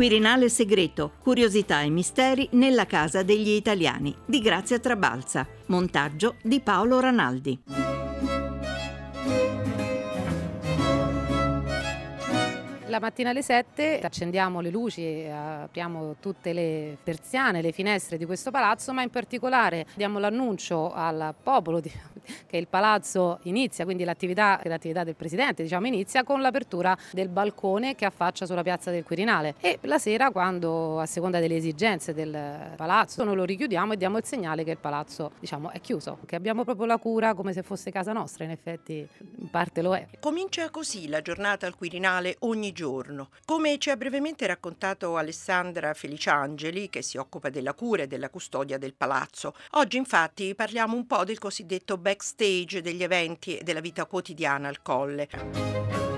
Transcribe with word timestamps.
Quirinale 0.00 0.48
segreto, 0.48 1.12
curiosità 1.18 1.82
e 1.82 1.90
misteri 1.90 2.48
nella 2.52 2.86
casa 2.86 3.22
degli 3.22 3.50
italiani 3.50 4.16
di 4.24 4.40
Grazia 4.40 4.78
Trabalza. 4.78 5.46
Montaggio 5.66 6.36
di 6.42 6.60
Paolo 6.60 7.00
Ranaldi. 7.00 7.99
La 12.90 12.98
mattina 12.98 13.30
alle 13.30 13.40
7 13.40 14.00
accendiamo 14.00 14.60
le 14.60 14.68
luci, 14.68 15.02
e 15.04 15.30
apriamo 15.30 16.16
tutte 16.18 16.52
le 16.52 16.98
persiane, 17.00 17.62
le 17.62 17.70
finestre 17.70 18.18
di 18.18 18.24
questo 18.24 18.50
palazzo, 18.50 18.92
ma 18.92 19.02
in 19.02 19.10
particolare 19.10 19.86
diamo 19.94 20.18
l'annuncio 20.18 20.92
al 20.92 21.32
popolo 21.40 21.78
di, 21.78 21.88
che 22.48 22.56
il 22.56 22.66
palazzo 22.66 23.38
inizia, 23.44 23.84
quindi 23.84 24.02
l'attività, 24.02 24.60
l'attività 24.64 25.04
del 25.04 25.14
presidente 25.14 25.62
diciamo, 25.62 25.86
inizia 25.86 26.24
con 26.24 26.40
l'apertura 26.40 26.98
del 27.12 27.28
balcone 27.28 27.94
che 27.94 28.06
affaccia 28.06 28.44
sulla 28.44 28.64
piazza 28.64 28.90
del 28.90 29.04
Quirinale 29.04 29.54
e 29.60 29.78
la 29.82 29.98
sera 29.98 30.32
quando 30.32 30.98
a 30.98 31.06
seconda 31.06 31.38
delle 31.38 31.54
esigenze 31.54 32.12
del 32.12 32.72
palazzo 32.74 33.22
noi 33.22 33.36
lo 33.36 33.44
richiudiamo 33.44 33.92
e 33.92 33.98
diamo 33.98 34.18
il 34.18 34.24
segnale 34.24 34.64
che 34.64 34.72
il 34.72 34.78
palazzo 34.78 35.30
diciamo, 35.38 35.70
è 35.70 35.80
chiuso, 35.80 36.18
che 36.26 36.34
abbiamo 36.34 36.64
proprio 36.64 36.86
la 36.86 36.96
cura 36.96 37.34
come 37.34 37.52
se 37.52 37.62
fosse 37.62 37.92
casa 37.92 38.12
nostra, 38.12 38.42
in 38.42 38.50
effetti 38.50 39.06
in 39.36 39.48
parte 39.48 39.80
lo 39.80 39.94
è. 39.94 40.08
Comincia 40.18 40.68
così 40.70 41.06
la 41.06 41.22
giornata 41.22 41.68
al 41.68 41.76
Quirinale 41.76 42.34
ogni 42.40 42.72
giorno. 42.72 42.78
Come 43.44 43.78
ci 43.78 43.90
ha 43.90 43.96
brevemente 43.96 44.46
raccontato 44.46 45.16
Alessandra 45.16 45.92
Feliciangeli, 45.92 46.88
che 46.88 47.02
si 47.02 47.18
occupa 47.18 47.50
della 47.50 47.74
cura 47.74 48.04
e 48.04 48.06
della 48.06 48.30
custodia 48.30 48.78
del 48.78 48.94
palazzo. 48.94 49.54
Oggi 49.72 49.98
infatti 49.98 50.54
parliamo 50.54 50.96
un 50.96 51.06
po' 51.06 51.24
del 51.24 51.38
cosiddetto 51.38 51.98
backstage 51.98 52.80
degli 52.80 53.02
eventi 53.02 53.58
e 53.58 53.62
della 53.62 53.80
vita 53.80 54.06
quotidiana 54.06 54.68
al 54.68 54.82
Colle. 54.82 56.09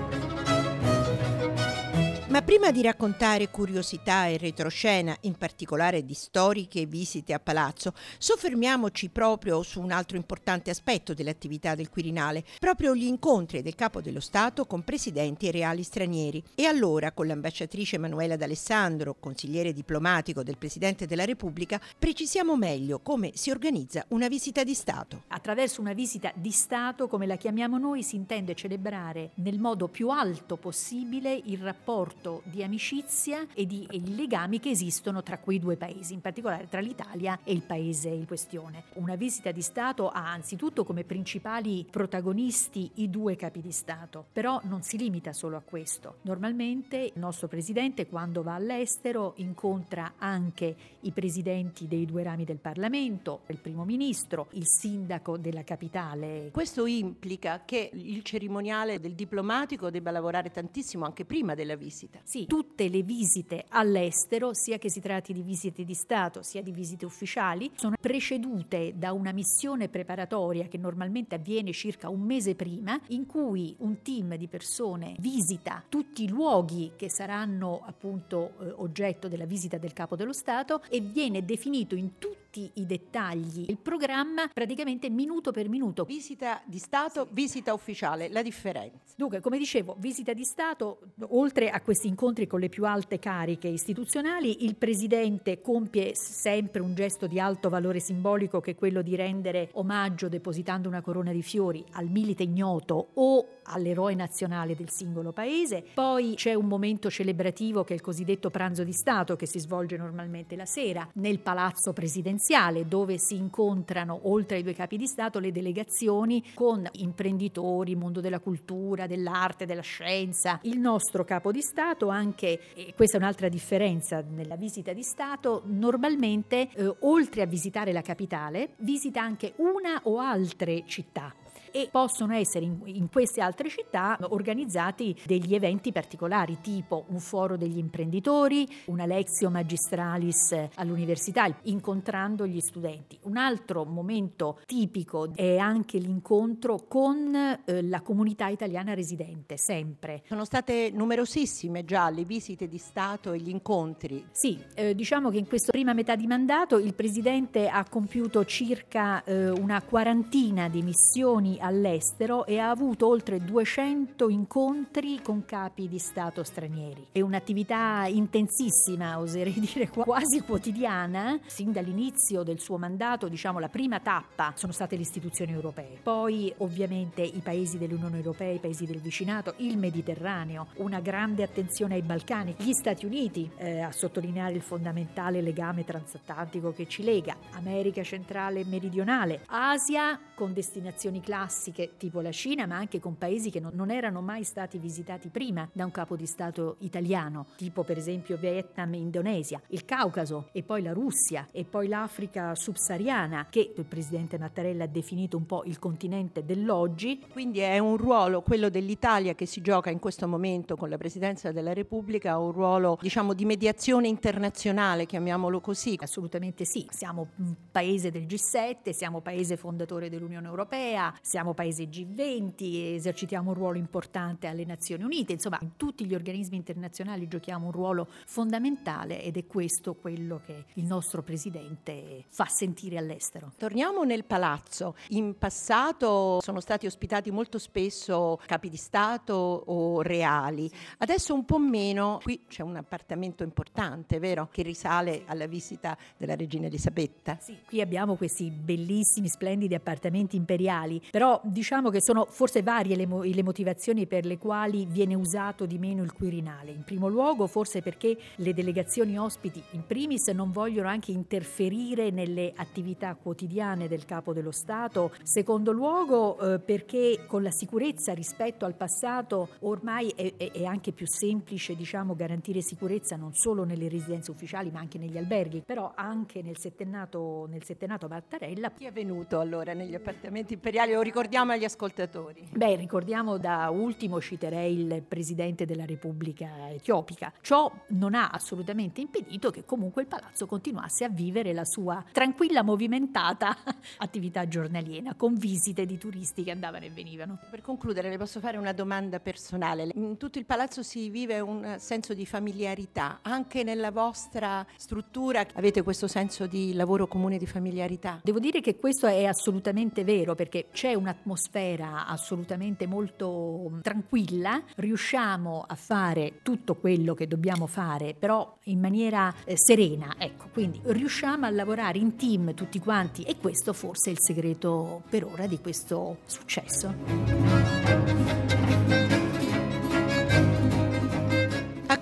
Ma 2.33 2.41
prima 2.41 2.71
di 2.71 2.81
raccontare 2.81 3.51
curiosità 3.51 4.25
e 4.25 4.39
retroscena, 4.39 5.15
in 5.21 5.35
particolare 5.35 6.03
di 6.03 6.15
storiche 6.15 6.87
visite 6.87 7.31
a 7.31 7.39
palazzo, 7.39 7.93
soffermiamoci 8.17 9.09
proprio 9.09 9.61
su 9.61 9.79
un 9.79 9.91
altro 9.91 10.17
importante 10.17 10.71
aspetto 10.71 11.13
dell'attività 11.13 11.75
del 11.75 11.91
Quirinale, 11.91 12.43
proprio 12.57 12.95
gli 12.95 13.05
incontri 13.05 13.61
del 13.61 13.75
Capo 13.75 14.01
dello 14.01 14.19
Stato 14.19 14.65
con 14.65 14.81
presidenti 14.81 15.47
e 15.47 15.51
reali 15.51 15.83
stranieri. 15.83 16.43
E 16.55 16.65
allora, 16.65 17.11
con 17.11 17.27
l'ambasciatrice 17.27 17.97
Emanuela 17.97 18.35
D'Alessandro, 18.35 19.15
consigliere 19.19 19.71
diplomatico 19.71 20.41
del 20.41 20.57
Presidente 20.57 21.05
della 21.05 21.25
Repubblica, 21.25 21.79
precisiamo 21.99 22.57
meglio 22.57 22.97
come 22.97 23.33
si 23.35 23.51
organizza 23.51 24.05
una 24.07 24.27
visita 24.27 24.63
di 24.63 24.73
Stato. 24.73 25.25
Attraverso 25.27 25.81
una 25.81 25.93
visita 25.93 26.31
di 26.33 26.49
Stato, 26.49 27.07
come 27.07 27.27
la 27.27 27.35
chiamiamo 27.35 27.77
noi, 27.77 28.01
si 28.01 28.15
intende 28.15 28.55
celebrare 28.55 29.33
nel 29.35 29.59
modo 29.59 29.87
più 29.87 30.09
alto 30.09 30.57
possibile 30.57 31.39
il 31.45 31.59
rapporto 31.59 32.21
rapporto 32.23 32.41
di 32.45 32.63
amicizia 32.63 33.45
e 33.53 33.65
di 33.65 33.85
e 33.89 33.97
i 33.97 34.15
legami 34.15 34.59
che 34.59 34.69
esistono 34.69 35.21
tra 35.21 35.37
quei 35.37 35.59
due 35.59 35.75
paesi, 35.75 36.13
in 36.13 36.21
particolare 36.21 36.67
tra 36.69 36.79
l'Italia 36.79 37.39
e 37.43 37.51
il 37.51 37.63
paese 37.63 38.09
in 38.09 38.25
questione. 38.25 38.83
Una 38.93 39.15
visita 39.15 39.51
di 39.51 39.61
Stato 39.61 40.09
ha 40.09 40.31
anzitutto 40.31 40.85
come 40.85 41.03
principali 41.03 41.85
protagonisti 41.89 42.89
i 42.95 43.09
due 43.09 43.35
capi 43.35 43.61
di 43.61 43.71
Stato, 43.71 44.25
però 44.31 44.61
non 44.63 44.81
si 44.83 44.97
limita 44.97 45.33
solo 45.33 45.57
a 45.57 45.61
questo. 45.61 46.17
Normalmente 46.21 46.97
il 46.97 47.11
nostro 47.15 47.47
presidente 47.47 48.07
quando 48.07 48.41
va 48.41 48.55
all'estero 48.55 49.33
incontra 49.37 50.13
anche 50.17 50.75
i 51.01 51.11
presidenti 51.11 51.87
dei 51.87 52.05
due 52.05 52.23
rami 52.23 52.45
del 52.45 52.59
Parlamento, 52.59 53.41
il 53.47 53.57
primo 53.57 53.83
ministro, 53.83 54.47
il 54.51 54.65
sindaco 54.67 55.37
della 55.37 55.63
capitale. 55.63 56.49
Questo 56.51 56.85
implica 56.85 57.63
che 57.65 57.89
il 57.91 58.23
cerimoniale 58.23 58.99
del 58.99 59.13
diplomatico 59.13 59.89
debba 59.89 60.11
lavorare 60.11 60.51
tantissimo 60.51 61.05
anche 61.05 61.25
prima 61.25 61.55
della 61.55 61.75
visita 61.75 62.12
visita. 62.13 62.19
Sì, 62.23 62.45
tutte 62.45 62.89
le 62.89 63.01
visite 63.01 63.65
all'estero, 63.69 64.53
sia 64.53 64.77
che 64.77 64.89
si 64.89 64.99
tratti 64.99 65.33
di 65.33 65.41
visite 65.41 65.83
di 65.83 65.93
Stato 65.93 66.43
sia 66.43 66.61
di 66.61 66.71
visite 66.71 67.05
ufficiali, 67.05 67.71
sono 67.75 67.95
precedute 67.99 68.93
da 68.95 69.11
una 69.13 69.31
missione 69.31 69.89
preparatoria 69.89 70.67
che 70.67 70.77
normalmente 70.77 71.35
avviene 71.35 71.71
circa 71.71 72.09
un 72.09 72.21
mese 72.21 72.55
prima, 72.55 72.99
in 73.07 73.25
cui 73.25 73.75
un 73.79 74.01
team 74.01 74.35
di 74.35 74.47
persone 74.47 75.15
visita 75.19 75.83
tutti 75.89 76.23
i 76.23 76.29
luoghi 76.29 76.91
che 76.95 77.09
saranno 77.09 77.81
appunto 77.85 78.53
eh, 78.59 78.73
oggetto 78.77 79.27
della 79.27 79.45
visita 79.45 79.77
del 79.77 79.93
capo 79.93 80.15
dello 80.15 80.33
Stato 80.33 80.83
e 80.89 80.99
viene 80.99 81.43
definito 81.43 81.95
in 81.95 82.17
tutti 82.17 82.42
tutti 82.53 82.69
i 82.75 82.85
dettagli. 82.85 83.65
Il 83.67 83.79
programma 83.79 84.47
praticamente 84.53 85.09
minuto 85.09 85.51
per 85.51 85.67
minuto. 85.67 86.03
Visita 86.03 86.61
di 86.65 86.77
Stato, 86.77 87.25
sì. 87.25 87.29
visita 87.33 87.73
ufficiale, 87.73 88.29
la 88.29 88.43
differenza. 88.43 89.13
Dunque, 89.15 89.41
come 89.41 89.57
dicevo, 89.57 89.95
visita 89.97 90.33
di 90.33 90.43
Stato, 90.43 90.99
oltre 91.29 91.71
a 91.71 91.81
questi 91.81 92.07
incontri 92.07 92.45
con 92.45 92.59
le 92.59 92.69
più 92.69 92.85
alte 92.85 93.17
cariche 93.17 93.67
istituzionali, 93.67 94.65
il 94.65 94.75
Presidente 94.75 95.61
compie 95.61 96.13
sempre 96.13 96.81
un 96.83 96.93
gesto 96.93 97.25
di 97.25 97.39
alto 97.39 97.69
valore 97.69 97.99
simbolico 97.99 98.59
che 98.59 98.71
è 98.71 98.75
quello 98.75 99.01
di 99.01 99.15
rendere 99.15 99.69
omaggio 99.73 100.29
depositando 100.29 100.87
una 100.87 101.01
corona 101.01 101.31
di 101.31 101.41
fiori 101.41 101.83
al 101.93 102.09
milite 102.09 102.43
ignoto 102.43 103.09
o 103.15 103.47
all'eroe 103.63 104.13
nazionale 104.13 104.75
del 104.75 104.91
singolo 104.91 105.31
paese. 105.31 105.83
Poi 105.93 106.33
c'è 106.35 106.53
un 106.53 106.67
momento 106.67 107.09
celebrativo 107.09 107.83
che 107.83 107.93
è 107.93 107.95
il 107.95 108.01
cosiddetto 108.01 108.51
pranzo 108.51 108.83
di 108.83 108.93
Stato 108.93 109.35
che 109.35 109.47
si 109.47 109.59
svolge 109.59 109.97
normalmente 109.97 110.55
la 110.55 110.65
sera 110.65 111.07
nel 111.13 111.39
palazzo 111.39 111.93
presidenziale 111.93 112.41
presidenziale 112.43 112.85
dove 112.85 113.17
si 113.17 113.35
incontrano 113.35 114.19
oltre 114.23 114.57
ai 114.57 114.63
due 114.63 114.73
capi 114.73 114.97
di 114.97 115.07
Stato 115.07 115.39
le 115.39 115.51
delegazioni 115.51 116.43
con 116.53 116.85
imprenditori, 116.93 117.95
mondo 117.95 118.19
della 118.19 118.39
cultura, 118.39 119.07
dell'arte, 119.07 119.65
della 119.65 119.81
scienza. 119.81 120.59
Il 120.63 120.79
nostro 120.79 121.23
capo 121.23 121.51
di 121.51 121.61
Stato 121.61 122.09
anche, 122.09 122.73
e 122.73 122.93
questa 122.95 123.17
è 123.17 123.19
un'altra 123.19 123.47
differenza 123.47 124.21
nella 124.27 124.57
visita 124.57 124.91
di 124.91 125.03
Stato, 125.03 125.63
normalmente 125.67 126.69
eh, 126.69 126.93
oltre 127.01 127.43
a 127.43 127.45
visitare 127.45 127.93
la 127.93 128.01
capitale 128.01 128.73
visita 128.79 129.21
anche 129.21 129.53
una 129.57 130.01
o 130.03 130.19
altre 130.19 130.83
città 130.85 131.33
e 131.73 131.89
possono 131.91 132.33
essere 132.35 132.65
in, 132.65 132.79
in 132.85 133.09
queste 133.09 133.41
altre 133.41 133.67
città 133.67 134.17
organizzati 134.29 135.19
degli 135.25 135.55
eventi 135.55 135.91
particolari, 135.91 136.59
tipo 136.61 137.05
un 137.07 137.19
foro 137.19 137.57
degli 137.57 137.79
imprenditori, 137.79 138.67
una 138.85 139.07
lezio 139.07 139.49
magistralis 139.49 140.55
all'università, 140.75 141.51
incontrando 141.63 142.45
gli 142.45 142.59
studenti. 142.59 143.17
Un 143.23 143.37
altro 143.37 143.85
momento 143.85 144.59
tipico 144.67 145.33
è 145.33 145.57
anche 145.57 145.97
l'incontro 145.97 146.85
con 146.87 147.35
eh, 147.35 147.81
la 147.81 148.01
comunità 148.01 148.47
italiana 148.47 148.93
residente, 148.93 149.57
sempre. 149.57 150.21
Sono 150.27 150.45
state 150.45 150.91
numerosissime 150.93 151.83
già 151.85 152.09
le 152.11 152.23
visite 152.23 152.67
di 152.67 152.77
Stato 152.77 153.31
e 153.31 153.39
gli 153.39 153.49
incontri. 153.49 154.27
Sì, 154.31 154.61
eh, 154.75 154.93
diciamo 154.93 155.31
che 155.31 155.37
in 155.37 155.47
questa 155.47 155.71
prima 155.71 155.93
metà 155.93 156.15
di 156.15 156.27
mandato 156.27 156.77
il 156.77 156.93
Presidente 156.93 157.67
ha 157.67 157.83
compiuto 157.89 158.45
circa 158.45 159.23
eh, 159.23 159.49
una 159.49 159.81
quarantina 159.81 160.69
di 160.69 160.83
missioni 160.83 161.57
all'estero 161.63 162.45
e 162.45 162.59
ha 162.59 162.69
avuto 162.69 163.07
oltre 163.07 163.39
200 163.39 164.29
incontri 164.29 165.21
con 165.21 165.45
capi 165.45 165.87
di 165.87 165.97
Stato 165.97 166.43
stranieri. 166.43 167.07
È 167.11 167.21
un'attività 167.21 168.05
intensissima, 168.07 169.19
oserei 169.19 169.59
dire 169.59 169.89
quasi 169.89 170.41
quotidiana, 170.41 171.39
sin 171.45 171.71
dall'inizio 171.71 172.43
del 172.43 172.59
suo 172.59 172.77
mandato, 172.77 173.27
diciamo 173.27 173.59
la 173.59 173.69
prima 173.69 173.99
tappa 173.99 174.51
sono 174.55 174.73
state 174.73 174.95
le 174.95 175.01
istituzioni 175.01 175.53
europee, 175.53 175.99
poi 176.03 176.53
ovviamente 176.57 177.21
i 177.21 177.41
paesi 177.41 177.77
dell'Unione 177.77 178.17
Europea, 178.17 178.51
i 178.51 178.59
paesi 178.59 178.85
del 178.85 178.99
vicinato, 178.99 179.53
il 179.57 179.77
Mediterraneo, 179.77 180.67
una 180.75 180.99
grande 180.99 181.43
attenzione 181.43 181.95
ai 181.95 182.01
Balcani, 182.01 182.55
gli 182.57 182.73
Stati 182.73 183.05
Uniti, 183.05 183.49
eh, 183.57 183.79
a 183.79 183.91
sottolineare 183.91 184.53
il 184.53 184.61
fondamentale 184.61 185.41
legame 185.41 185.85
transatlantico 185.85 186.73
che 186.73 186.87
ci 186.87 187.03
lega, 187.03 187.35
America 187.51 188.03
centrale 188.03 188.61
e 188.61 188.65
meridionale, 188.65 189.43
Asia 189.47 190.19
con 190.35 190.53
destinazioni 190.53 191.21
classiche 191.21 191.52
classiche 191.53 191.91
tipo 191.97 192.19
la 192.19 192.31
Cina, 192.31 192.65
ma 192.65 192.77
anche 192.77 192.99
con 192.99 193.15
paesi 193.15 193.51
che 193.51 193.59
non 193.59 193.91
erano 193.91 194.21
mai 194.21 194.43
stati 194.43 194.79
visitati 194.79 195.29
prima 195.29 195.69
da 195.71 195.85
un 195.85 195.91
capo 195.91 196.15
di 196.15 196.25
Stato 196.25 196.77
italiano, 196.79 197.45
tipo 197.57 197.83
per 197.83 197.97
esempio 197.97 198.37
Vietnam 198.37 198.95
e 198.95 198.97
Indonesia, 198.97 199.61
il 199.67 199.85
Caucaso 199.85 200.49
e 200.51 200.63
poi 200.63 200.81
la 200.81 200.93
Russia 200.93 201.47
e 201.51 201.63
poi 201.63 201.87
l'Africa 201.87 202.55
subsahariana, 202.55 203.47
che 203.51 203.73
il 203.77 203.85
presidente 203.85 204.39
Mattarella 204.39 204.85
ha 204.85 204.87
definito 204.87 205.37
un 205.37 205.45
po' 205.45 205.63
il 205.65 205.77
continente 205.77 206.43
dell'oggi. 206.43 207.23
Quindi 207.31 207.59
è 207.59 207.77
un 207.77 207.97
ruolo, 207.97 208.41
quello 208.41 208.69
dell'Italia 208.69 209.35
che 209.35 209.45
si 209.45 209.61
gioca 209.61 209.91
in 209.91 209.99
questo 209.99 210.27
momento 210.27 210.75
con 210.75 210.89
la 210.89 210.97
presidenza 210.97 211.51
della 211.51 211.73
Repubblica, 211.73 212.39
un 212.39 212.51
ruolo 212.51 212.97
diciamo 212.99 213.33
di 213.33 213.45
mediazione 213.45 214.07
internazionale, 214.07 215.05
chiamiamolo 215.05 215.61
così. 215.61 215.97
Assolutamente 216.01 216.65
sì, 216.65 216.87
siamo 216.89 217.27
un 217.37 217.53
paese 217.71 218.09
del 218.09 218.23
G7, 218.23 218.89
siamo 218.89 219.21
paese 219.21 219.55
fondatore 219.55 220.09
dell'Unione 220.09 220.47
Europea, 220.47 221.13
siamo 221.21 221.42
siamo 221.43 221.53
paese 221.53 221.89
G20, 221.89 222.95
esercitiamo 222.95 223.49
un 223.49 223.55
ruolo 223.55 223.77
importante 223.77 224.47
alle 224.47 224.63
Nazioni 224.63 225.03
Unite, 225.03 225.33
insomma 225.33 225.59
in 225.61 225.75
tutti 225.75 226.05
gli 226.05 226.15
organismi 226.15 226.55
internazionali 226.55 227.27
giochiamo 227.27 227.65
un 227.65 227.73
ruolo 227.73 228.07
fondamentale 228.25 229.21
ed 229.21 229.35
è 229.35 229.45
questo 229.45 229.93
quello 229.93 230.39
che 230.45 230.63
il 230.75 230.85
nostro 230.85 231.21
Presidente 231.21 232.23
fa 232.29 232.45
sentire 232.45 232.97
all'estero. 232.97 233.51
Torniamo 233.57 234.03
nel 234.03 234.23
palazzo. 234.23 234.95
In 235.09 235.37
passato 235.37 236.39
sono 236.39 236.61
stati 236.61 236.85
ospitati 236.85 237.29
molto 237.29 237.57
spesso 237.57 238.39
capi 238.45 238.69
di 238.69 238.77
Stato 238.77 239.33
o 239.33 240.01
reali, 240.01 240.71
adesso 240.99 241.33
un 241.33 241.43
po' 241.43 241.59
meno. 241.59 242.19
Qui 242.23 242.43
c'è 242.47 242.61
un 242.61 242.77
appartamento 242.77 243.43
importante, 243.43 244.17
vero? 244.19 244.47
Che 244.49 244.61
risale 244.61 245.23
alla 245.25 245.47
visita 245.47 245.97
della 246.15 246.35
regina 246.35 246.67
Elisabetta. 246.67 247.37
Sì, 247.41 247.57
qui 247.65 247.81
abbiamo 247.81 248.15
questi 248.15 248.49
bellissimi, 248.49 249.27
splendidi 249.27 249.75
appartamenti 249.75 250.37
imperiali, 250.37 251.01
però 251.11 251.32
diciamo 251.43 251.89
che 251.89 252.01
sono 252.01 252.25
forse 252.29 252.61
varie 252.61 252.95
le, 252.95 253.05
mo- 253.05 253.23
le 253.23 253.43
motivazioni 253.43 254.05
per 254.05 254.25
le 254.25 254.37
quali 254.37 254.85
viene 254.85 255.15
usato 255.15 255.65
di 255.65 255.77
meno 255.77 256.03
il 256.03 256.13
Quirinale. 256.13 256.71
In 256.71 256.83
primo 256.83 257.07
luogo 257.07 257.47
forse 257.47 257.81
perché 257.81 258.17
le 258.35 258.53
delegazioni 258.53 259.17
ospiti 259.17 259.63
in 259.71 259.85
primis 259.85 260.27
non 260.29 260.51
vogliono 260.51 260.87
anche 260.87 261.11
interferire 261.11 262.09
nelle 262.09 262.53
attività 262.55 263.15
quotidiane 263.15 263.87
del 263.87 264.05
capo 264.05 264.33
dello 264.33 264.51
Stato, 264.51 265.11
secondo 265.23 265.71
luogo 265.71 266.39
eh, 266.39 266.59
perché 266.59 267.25
con 267.27 267.43
la 267.43 267.51
sicurezza 267.51 268.13
rispetto 268.13 268.65
al 268.65 268.75
passato 268.75 269.49
ormai 269.59 270.09
è, 270.09 270.33
è, 270.37 270.51
è 270.51 270.63
anche 270.65 270.91
più 270.91 271.07
semplice 271.07 271.75
diciamo, 271.75 272.15
garantire 272.15 272.61
sicurezza 272.61 273.15
non 273.15 273.33
solo 273.33 273.63
nelle 273.63 273.89
residenze 273.89 274.31
ufficiali 274.31 274.71
ma 274.71 274.79
anche 274.79 274.97
negli 274.97 275.17
alberghi, 275.17 275.63
però 275.65 275.93
anche 275.95 276.41
nel 276.41 276.57
settennato, 276.57 277.47
nel 277.49 277.63
settenato 277.63 278.07
Mattarella. 278.07 278.71
Chi 278.71 278.85
è 278.85 278.91
venuto 278.91 279.39
allora 279.39 279.73
negli 279.73 279.95
appartamenti 279.95 280.53
imperiali? 280.53 280.93
Lo 280.93 281.01
ricordiamo 281.23 281.53
agli 281.53 281.63
ascoltatori. 281.63 282.49
Beh, 282.51 282.75
ricordiamo 282.75 283.37
da 283.37 283.69
ultimo, 283.69 284.19
citerei 284.19 284.77
il 284.77 285.03
presidente 285.07 285.65
della 285.65 285.85
Repubblica 285.85 286.69
Etiopica. 286.69 287.31
Ciò 287.39 287.71
non 287.89 288.13
ha 288.13 288.27
assolutamente 288.27 288.99
impedito 288.99 289.49
che 289.49 289.63
comunque 289.63 290.01
il 290.01 290.09
palazzo 290.09 290.45
continuasse 290.45 291.05
a 291.05 291.09
vivere 291.09 291.53
la 291.53 291.63
sua 291.63 292.03
tranquilla, 292.11 292.61
movimentata 292.61 293.55
attività 293.99 294.49
giornaliera, 294.49 295.13
con 295.13 295.35
visite 295.35 295.85
di 295.85 295.97
turisti 295.97 296.43
che 296.43 296.51
andavano 296.51 296.83
e 296.83 296.89
venivano. 296.89 297.39
Per 297.49 297.61
concludere, 297.61 298.09
le 298.09 298.17
posso 298.17 298.41
fare 298.41 298.57
una 298.57 298.73
domanda 298.73 299.21
personale. 299.21 299.91
In 299.95 300.17
tutto 300.17 300.39
il 300.39 300.45
palazzo 300.45 300.83
si 300.83 301.07
vive 301.07 301.39
un 301.39 301.77
senso 301.79 302.13
di 302.13 302.25
familiarità, 302.25 303.19
anche 303.21 303.63
nella 303.63 303.91
vostra 303.91 304.65
struttura 304.75 305.45
avete 305.53 305.83
questo 305.83 306.09
senso 306.09 306.47
di 306.47 306.73
lavoro 306.73 307.07
comune 307.07 307.37
di 307.37 307.47
familiarità? 307.47 308.19
Devo 308.21 308.39
dire 308.39 308.59
che 308.59 308.75
questo 308.75 309.07
è 309.07 309.23
assolutamente 309.23 310.03
vero 310.03 310.35
perché 310.35 310.65
c'è 310.73 310.93
un'atmosfera 311.03 312.07
assolutamente 312.07 312.87
molto 312.87 313.79
tranquilla, 313.81 314.61
riusciamo 314.75 315.65
a 315.67 315.75
fare 315.75 316.39
tutto 316.41 316.75
quello 316.75 317.13
che 317.13 317.27
dobbiamo 317.27 317.67
fare, 317.67 318.15
però 318.17 318.57
in 318.65 318.79
maniera 318.79 319.33
eh, 319.45 319.57
serena, 319.57 320.15
ecco, 320.17 320.47
quindi 320.51 320.81
riusciamo 320.83 321.45
a 321.45 321.49
lavorare 321.49 321.97
in 321.97 322.15
team 322.15 322.53
tutti 322.53 322.79
quanti 322.79 323.23
e 323.23 323.37
questo 323.37 323.73
forse 323.73 324.09
è 324.09 324.13
il 324.13 324.19
segreto 324.19 325.03
per 325.09 325.25
ora 325.25 325.45
di 325.45 325.59
questo 325.59 326.17
successo. 326.25 326.93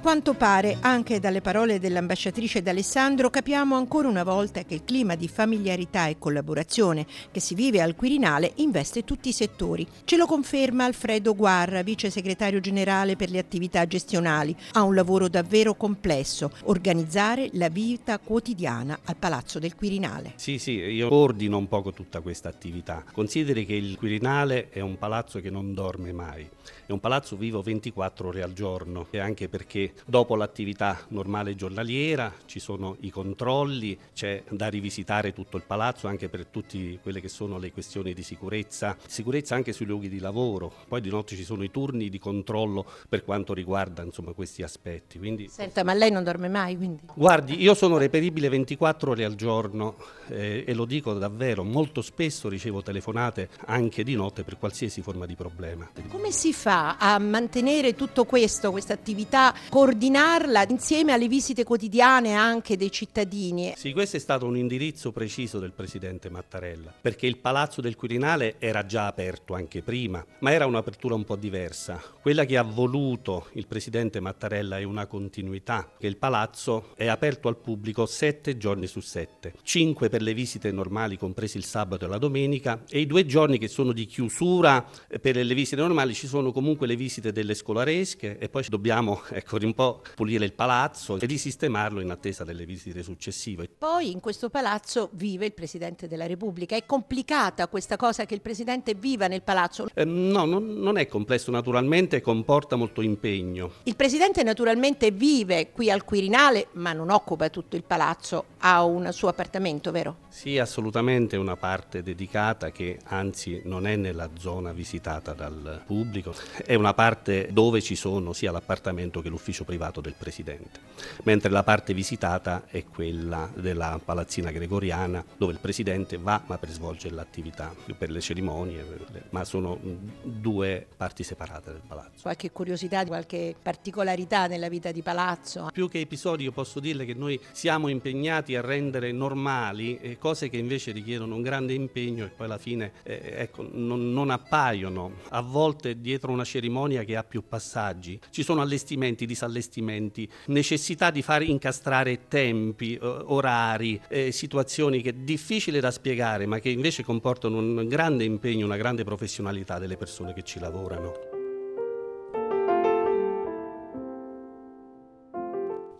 Quanto 0.01 0.33
pare, 0.33 0.77
anche 0.79 1.19
dalle 1.19 1.41
parole 1.41 1.79
dell'ambasciatrice 1.79 2.63
D'Alessandro, 2.63 3.29
capiamo 3.29 3.75
ancora 3.75 4.07
una 4.07 4.23
volta 4.23 4.63
che 4.63 4.73
il 4.73 4.83
clima 4.83 5.13
di 5.13 5.27
familiarità 5.27 6.07
e 6.07 6.17
collaborazione 6.17 7.05
che 7.29 7.39
si 7.39 7.53
vive 7.53 7.81
al 7.81 7.95
Quirinale 7.95 8.53
investe 8.55 9.03
tutti 9.03 9.29
i 9.29 9.31
settori. 9.31 9.87
Ce 10.03 10.17
lo 10.17 10.25
conferma 10.25 10.85
Alfredo 10.85 11.35
Guarra, 11.35 11.83
vice 11.83 12.09
segretario 12.09 12.59
generale 12.59 13.15
per 13.15 13.29
le 13.29 13.37
attività 13.37 13.85
gestionali. 13.85 14.55
Ha 14.71 14.81
un 14.81 14.95
lavoro 14.95 15.27
davvero 15.27 15.75
complesso, 15.75 16.49
organizzare 16.63 17.49
la 17.53 17.69
vita 17.69 18.17
quotidiana 18.17 19.01
al 19.05 19.17
Palazzo 19.17 19.59
del 19.59 19.75
Quirinale. 19.75 20.33
Sì, 20.35 20.57
sì, 20.57 20.71
io 20.71 21.13
ordino 21.13 21.57
un 21.57 21.67
poco 21.67 21.93
tutta 21.93 22.21
questa 22.21 22.49
attività. 22.49 23.03
Consideri 23.11 23.67
che 23.67 23.75
il 23.75 23.97
Quirinale 23.97 24.69
è 24.69 24.79
un 24.79 24.97
palazzo 24.97 25.39
che 25.39 25.51
non 25.51 25.75
dorme 25.75 26.11
mai. 26.11 26.49
È 26.87 26.91
un 26.91 26.99
palazzo 26.99 27.35
vivo 27.35 27.61
24 27.61 28.27
ore 28.29 28.41
al 28.41 28.53
giorno 28.53 29.07
e 29.11 29.19
anche 29.19 29.47
perché 29.47 29.90
dopo 30.05 30.35
l'attività 30.35 30.99
normale 31.09 31.55
giornaliera 31.55 32.33
ci 32.45 32.59
sono 32.59 32.97
i 33.01 33.09
controlli, 33.09 33.97
c'è 34.13 34.43
da 34.49 34.67
rivisitare 34.67 35.33
tutto 35.33 35.57
il 35.57 35.63
palazzo 35.65 36.07
anche 36.07 36.29
per 36.29 36.45
tutte 36.47 36.99
quelle 37.01 37.21
che 37.21 37.29
sono 37.29 37.57
le 37.57 37.71
questioni 37.71 38.13
di 38.13 38.23
sicurezza, 38.23 38.97
sicurezza 39.07 39.55
anche 39.55 39.73
sui 39.73 39.85
luoghi 39.85 40.09
di 40.09 40.19
lavoro, 40.19 40.71
poi 40.87 41.01
di 41.01 41.09
notte 41.09 41.35
ci 41.35 41.43
sono 41.43 41.63
i 41.63 41.71
turni 41.71 42.09
di 42.09 42.19
controllo 42.19 42.85
per 43.07 43.23
quanto 43.23 43.53
riguarda 43.53 44.03
insomma, 44.03 44.33
questi 44.33 44.63
aspetti. 44.63 45.17
Quindi... 45.17 45.47
Senta, 45.49 45.83
ma 45.83 45.93
lei 45.93 46.11
non 46.11 46.23
dorme 46.23 46.49
mai 46.49 46.77
quindi? 46.77 47.03
Guardi, 47.13 47.61
io 47.61 47.73
sono 47.73 47.97
reperibile 47.97 48.49
24 48.49 49.11
ore 49.11 49.25
al 49.25 49.35
giorno 49.35 49.95
eh, 50.29 50.63
e 50.65 50.73
lo 50.73 50.85
dico 50.85 51.13
davvero, 51.13 51.63
molto 51.63 52.01
spesso 52.01 52.49
ricevo 52.49 52.81
telefonate 52.81 53.49
anche 53.65 54.03
di 54.03 54.15
notte 54.15 54.43
per 54.43 54.57
qualsiasi 54.57 55.01
forma 55.01 55.25
di 55.25 55.35
problema. 55.35 55.89
Come 56.09 56.31
si 56.31 56.53
fa 56.53 56.97
a 56.97 57.17
mantenere 57.19 57.95
tutto 57.95 58.25
questo, 58.25 58.71
questa 58.71 58.93
attività, 58.93 59.53
coordinarla 59.81 60.67
insieme 60.69 61.11
alle 61.11 61.27
visite 61.27 61.63
quotidiane 61.63 62.35
anche 62.35 62.77
dei 62.77 62.91
cittadini? 62.91 63.73
Sì, 63.75 63.93
questo 63.93 64.17
è 64.17 64.19
stato 64.19 64.45
un 64.45 64.55
indirizzo 64.55 65.11
preciso 65.11 65.57
del 65.57 65.71
Presidente 65.71 66.29
Mattarella, 66.29 66.93
perché 67.01 67.25
il 67.25 67.39
Palazzo 67.39 67.81
del 67.81 67.95
Quirinale 67.95 68.57
era 68.59 68.85
già 68.85 69.07
aperto 69.07 69.55
anche 69.55 69.81
prima, 69.81 70.23
ma 70.41 70.51
era 70.51 70.67
un'apertura 70.67 71.15
un 71.15 71.23
po' 71.23 71.35
diversa. 71.35 71.99
Quella 72.21 72.45
che 72.45 72.57
ha 72.57 72.61
voluto 72.61 73.47
il 73.53 73.65
Presidente 73.65 74.19
Mattarella 74.19 74.77
è 74.77 74.83
una 74.83 75.07
continuità, 75.07 75.91
che 75.97 76.05
il 76.05 76.17
Palazzo 76.17 76.93
è 76.95 77.07
aperto 77.07 77.47
al 77.47 77.57
pubblico 77.57 78.05
sette 78.05 78.57
giorni 78.57 78.85
su 78.85 78.99
sette, 78.99 79.55
cinque 79.63 80.09
per 80.09 80.21
le 80.21 80.35
visite 80.35 80.71
normali, 80.71 81.17
compresi 81.17 81.57
il 81.57 81.65
sabato 81.65 82.05
e 82.05 82.07
la 82.07 82.19
domenica, 82.19 82.83
e 82.87 82.99
i 82.99 83.07
due 83.07 83.25
giorni 83.25 83.57
che 83.57 83.67
sono 83.67 83.93
di 83.93 84.05
chiusura 84.05 84.87
per 85.19 85.37
le 85.37 85.55
visite 85.55 85.81
normali 85.81 86.13
ci 86.13 86.27
sono 86.27 86.51
comunque 86.51 86.85
le 86.85 86.95
visite 86.95 87.31
delle 87.31 87.55
scolaresche 87.55 88.37
e 88.37 88.47
poi 88.47 88.63
dobbiamo 88.69 89.23
ecco, 89.31 89.57
un 89.71 89.73
po' 89.73 90.01
pulire 90.15 90.45
il 90.45 90.53
palazzo 90.53 91.17
e 91.17 91.25
risistemarlo 91.25 92.01
in 92.01 92.11
attesa 92.11 92.43
delle 92.43 92.65
visite 92.65 93.01
successive. 93.03 93.69
Poi 93.77 94.11
in 94.11 94.19
questo 94.19 94.49
palazzo 94.49 95.09
vive 95.13 95.45
il 95.45 95.53
Presidente 95.53 96.07
della 96.07 96.27
Repubblica. 96.27 96.75
È 96.75 96.85
complicata 96.85 97.67
questa 97.67 97.95
cosa 97.95 98.25
che 98.25 98.33
il 98.33 98.41
Presidente 98.41 98.93
viva 98.93 99.27
nel 99.27 99.41
palazzo? 99.41 99.87
Eh, 99.93 100.03
no, 100.05 100.45
non, 100.45 100.65
non 100.65 100.97
è 100.97 101.07
complesso 101.07 101.51
naturalmente, 101.51 102.21
comporta 102.21 102.75
molto 102.75 103.01
impegno. 103.01 103.71
Il 103.83 103.95
Presidente 103.95 104.43
naturalmente 104.43 105.11
vive 105.11 105.71
qui 105.71 105.89
al 105.89 106.03
Quirinale 106.03 106.67
ma 106.73 106.93
non 106.93 107.09
occupa 107.09 107.49
tutto 107.49 107.75
il 107.75 107.83
palazzo, 107.83 108.45
ha 108.61 108.83
un 108.83 109.11
suo 109.11 109.27
appartamento, 109.27 109.91
vero? 109.91 110.17
Sì, 110.29 110.57
assolutamente 110.57 111.35
una 111.35 111.55
parte 111.55 112.03
dedicata 112.03 112.71
che 112.71 112.99
anzi 113.05 113.61
non 113.65 113.87
è 113.87 113.95
nella 113.95 114.29
zona 114.37 114.71
visitata 114.71 115.33
dal 115.33 115.81
pubblico, 115.85 116.33
è 116.65 116.75
una 116.75 116.93
parte 116.93 117.49
dove 117.51 117.81
ci 117.81 117.95
sono 117.95 118.33
sia 118.33 118.51
l'appartamento 118.51 119.21
che 119.21 119.29
l'ufficio 119.29 119.63
privato 119.63 119.99
del 120.01 120.15
Presidente, 120.17 120.79
mentre 121.23 121.49
la 121.49 121.63
parte 121.63 121.93
visitata 121.93 122.63
è 122.67 122.85
quella 122.85 123.49
della 123.55 123.99
palazzina 124.03 124.51
gregoriana 124.51 125.23
dove 125.37 125.53
il 125.53 125.59
Presidente 125.59 126.17
va 126.17 126.41
ma 126.45 126.57
per 126.57 126.69
svolgere 126.69 127.15
l'attività, 127.15 127.73
per 127.97 128.09
le 128.09 128.21
cerimonie, 128.21 128.85
ma 129.31 129.43
sono 129.43 129.79
due 130.21 130.85
parti 130.95 131.23
separate 131.23 131.71
del 131.71 131.81
palazzo. 131.85 132.21
Qualche 132.21 132.51
curiosità, 132.51 133.05
qualche 133.05 133.55
particolarità 133.61 134.47
nella 134.47 134.69
vita 134.69 134.91
di 134.91 135.01
palazzo? 135.01 135.69
Più 135.73 135.89
che 135.89 135.99
episodi 135.99 136.43
io 136.43 136.51
posso 136.51 136.79
dirle 136.79 137.05
che 137.05 137.13
noi 137.13 137.39
siamo 137.51 137.87
impegnati 137.87 138.50
a 138.55 138.61
rendere 138.61 139.11
normali 139.11 139.97
eh, 139.97 140.17
cose 140.17 140.49
che 140.49 140.57
invece 140.57 140.91
richiedono 140.91 141.35
un 141.35 141.41
grande 141.41 141.73
impegno 141.73 142.25
e 142.25 142.29
poi 142.29 142.45
alla 142.45 142.57
fine 142.57 142.91
eh, 143.03 143.33
ecco, 143.37 143.67
non, 143.71 144.11
non 144.11 144.29
appaiono. 144.29 145.13
A 145.29 145.41
volte 145.41 145.99
dietro 145.99 146.31
una 146.31 146.43
cerimonia 146.43 147.03
che 147.03 147.15
ha 147.15 147.23
più 147.23 147.43
passaggi. 147.47 148.19
Ci 148.29 148.43
sono 148.43 148.61
allestimenti, 148.61 149.25
disallestimenti, 149.25 150.29
necessità 150.47 151.11
di 151.11 151.21
far 151.21 151.43
incastrare 151.43 152.27
tempi, 152.27 152.97
orari, 153.01 153.99
eh, 154.07 154.31
situazioni 154.31 155.01
che 155.01 155.09
è 155.09 155.13
difficile 155.13 155.79
da 155.79 155.91
spiegare, 155.91 156.45
ma 156.45 156.59
che 156.59 156.69
invece 156.69 157.03
comportano 157.03 157.57
un 157.57 157.87
grande 157.87 158.23
impegno, 158.23 158.65
una 158.65 158.77
grande 158.77 159.03
professionalità 159.03 159.79
delle 159.79 159.97
persone 159.97 160.33
che 160.33 160.43
ci 160.43 160.59
lavorano. 160.59 161.30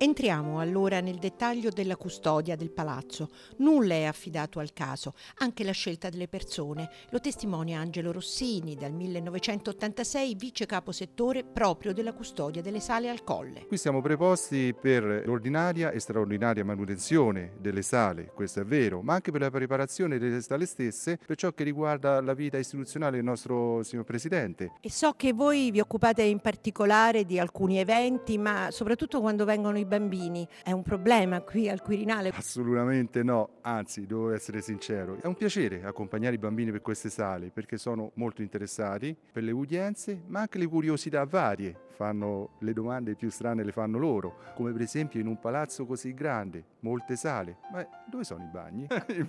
Entriamo 0.04 0.60
allora 0.60 1.00
nel 1.00 1.20
dettaglio 1.20 1.70
della 1.70 1.96
custodia 1.96 2.56
del 2.56 2.72
palazzo. 2.72 3.30
Nulla 3.58 3.94
è 3.94 4.06
affidato 4.06 4.58
al 4.58 4.74
caso, 4.74 5.14
anche 5.36 5.64
la 5.64 5.74
scelta 5.74 6.10
delle 6.10 6.28
persone. 6.28 6.90
Lo 7.12 7.20
testimonia 7.20 7.80
Angelo 7.80 8.12
Rossini, 8.12 8.74
dal 8.74 8.94
1986 8.94 10.34
vice 10.34 10.66
capo 10.66 10.92
settore 10.92 11.44
proprio 11.44 11.94
della 11.94 12.14
custodia 12.14 12.64
delle 12.64 12.80
sale 12.80 13.12
al 13.12 13.24
Colle. 13.24 13.68
Qui 13.68 13.78
siamo 13.78 14.02
preposti 14.02 14.74
per 14.74 15.22
l'ordinaria 15.24 15.92
e 15.92 16.00
straordinaria 16.00 16.66
manutenzione 16.66 17.52
delle 17.60 17.84
sale, 17.84 18.32
questo 18.34 18.62
è 18.62 18.66
vero, 18.66 19.04
ma 19.04 19.14
anche 19.14 19.30
per 19.30 19.42
la 19.42 19.52
preparazione 19.52 20.18
delle 20.18 20.42
sale 20.42 20.66
stesse 20.66 21.20
per 21.24 21.36
ciò 21.36 21.52
che 21.52 21.64
riguarda 21.64 22.22
la 22.22 22.34
vita 22.34 22.58
istituzionale 22.58 23.18
del 23.18 23.26
nostro 23.26 23.84
signor 23.84 24.06
Presidente. 24.06 24.72
E 24.82 24.90
so 24.90 25.12
che 25.12 25.32
voi 25.32 25.70
vi 25.70 25.80
occupate 25.80 26.24
in 26.24 26.40
particolare 26.40 27.24
di 27.24 27.38
alcuni 27.38 27.78
eventi, 27.78 28.40
ma 28.40 28.70
soprattutto 28.72 29.22
quando 29.22 29.46
vengono 29.46 29.78
i 29.78 29.90
bambini. 29.92 30.48
È 30.64 30.72
un 30.72 30.84
problema 30.84 31.42
qui 31.42 31.68
al 31.68 31.82
Quirinale? 31.82 32.32
Assolutamente 32.34 33.24
no, 33.24 33.58
anzi 33.62 34.06
devo 34.06 34.32
essere 34.32 34.62
sincero, 34.62 35.18
è 35.22 35.28
un 35.28 35.36
piacere 35.36 35.84
accompagnare 35.84 36.36
i 36.36 36.38
bambini 36.38 36.72
per 36.72 36.82
queste 36.82 37.10
sale 37.10 37.50
perché 37.50 37.78
sono 37.78 38.12
molto 38.14 38.42
interessati 38.42 39.14
per 39.32 39.44
le 39.44 39.52
udienze 39.52 40.22
ma 40.28 40.42
anche 40.42 40.58
le 40.58 40.68
curiosità 40.68 41.26
varie 41.26 41.90
fanno 42.02 42.56
le 42.62 42.74
domande 42.74 43.14
più 43.14 43.30
strane 43.30 43.64
le 43.64 43.72
fanno 43.72 44.00
loro, 44.00 44.38
come 44.56 44.72
per 44.72 44.82
esempio 44.82 45.20
in 45.20 45.28
un 45.28 45.40
palazzo 45.40 45.86
così 45.86 46.16
grande, 46.16 46.64
molte 46.80 47.16
sale, 47.16 47.58
ma 47.72 47.88
dove 48.08 48.24
sono 48.24 48.44
i 48.44 48.48
bagni? 48.52 48.88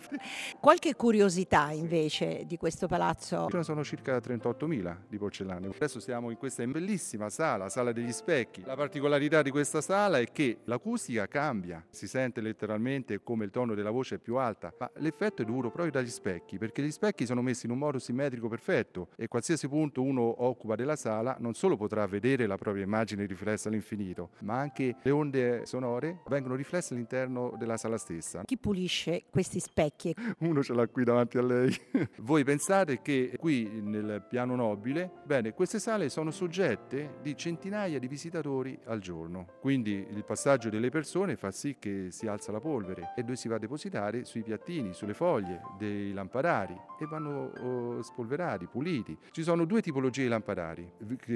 Qualche 0.59 0.95
curiosità 0.95 1.71
invece 1.73 2.45
di 2.47 2.57
questo 2.57 2.87
palazzo? 2.87 3.49
Ce 3.51 3.57
ne 3.59 3.63
sono 3.63 3.85
circa 3.85 4.17
38.000 4.17 4.97
di 5.07 5.19
porcellane. 5.19 5.67
Adesso 5.67 6.01
siamo 6.01 6.31
in 6.31 6.39
questa 6.39 6.65
bellissima 6.67 7.29
sala, 7.29 7.69
sala 7.69 7.93
degli 7.93 8.13
specchi. 8.13 8.63
La 8.65 8.75
particolarità 8.75 9.43
di 9.43 9.51
questa 9.51 9.83
sala 9.83 10.19
è 10.19 10.33
che 10.33 10.52
l'acustica 10.65 11.27
cambia, 11.27 11.85
si 11.91 12.07
sente 12.07 12.41
letteralmente 12.41 13.23
come 13.23 13.45
il 13.45 13.51
tono 13.51 13.75
della 13.75 13.91
voce 13.91 14.17
è 14.17 14.19
più 14.19 14.37
alta, 14.37 14.73
ma 14.79 14.91
l'effetto 14.97 15.43
è 15.43 15.45
duro 15.45 15.71
proprio 15.71 15.91
dagli 15.91 16.11
specchi, 16.11 16.59
perché 16.59 16.83
gli 16.83 16.91
specchi 16.91 17.27
sono 17.27 17.43
messi 17.43 17.67
in 17.67 17.73
un 17.73 17.79
modo 17.79 17.99
simmetrico 17.99 18.49
perfetto 18.49 19.09
e 19.17 19.29
qualsiasi 19.29 19.69
punto 19.69 20.03
uno 20.03 20.45
occupa 20.45 20.77
della 20.77 20.97
sala 20.97 21.37
non 21.41 21.55
solo 21.55 21.77
potrà 21.77 22.07
vedere 22.07 22.47
la 22.47 22.57
propria 22.57 22.85
immagine 22.85 23.27
riflessa 23.27 23.69
all'infinito, 23.69 24.31
ma 24.41 24.59
anche 24.59 24.97
le 25.03 25.11
onde 25.11 25.67
sonore 25.67 26.21
vengono 26.29 26.55
riflesse 26.55 26.95
all'interno 26.95 27.55
della 27.59 27.77
sala 27.77 27.99
stessa. 27.99 28.43
Chi 28.45 28.59
pulisce 28.59 29.25
questi 29.31 29.61
specchi? 29.61 30.15
Uno 30.39 30.63
ce 30.63 30.75
l'ha 30.75 30.87
qui 30.87 31.05
davanti 31.05 31.39
a 31.39 31.43
lei. 31.43 31.75
Voi 32.19 32.45
pensate 32.45 33.01
che 33.03 33.37
qui 33.39 33.81
nel 33.81 34.25
piano 34.29 34.55
nobile, 34.55 35.11
bene, 35.25 35.53
queste 35.53 35.79
sale 35.79 36.09
sono 36.09 36.31
soggette 36.31 37.19
di 37.23 37.37
centinaia 37.37 37.99
di 37.99 38.09
visitatori 38.09 38.79
al 38.85 39.01
giorno, 39.01 39.47
quindi 39.61 40.07
il 40.11 40.25
passaggio 40.25 40.42
delle 40.43 40.91
persone 40.91 41.37
fa 41.37 41.53
sì 41.53 41.77
che 41.79 42.09
si 42.11 42.27
alza 42.27 42.51
la 42.51 42.59
polvere 42.59 43.13
e 43.15 43.23
dove 43.23 43.37
si 43.37 43.47
va 43.47 43.57
a 43.57 43.59
depositare 43.59 44.25
sui 44.25 44.43
piattini, 44.43 44.93
sulle 44.93 45.15
foglie 45.15 45.61
dei 45.79 46.13
lampadari 46.13 46.77
e 46.99 47.07
vanno 47.07 47.53
oh, 47.61 48.03
spolverati, 48.03 48.67
puliti. 48.67 49.17
Ci 49.31 49.45
sono 49.45 49.65
due 49.65 49.81
tipologie 49.81 50.25
di 50.25 50.29
lampadari, 50.29 50.91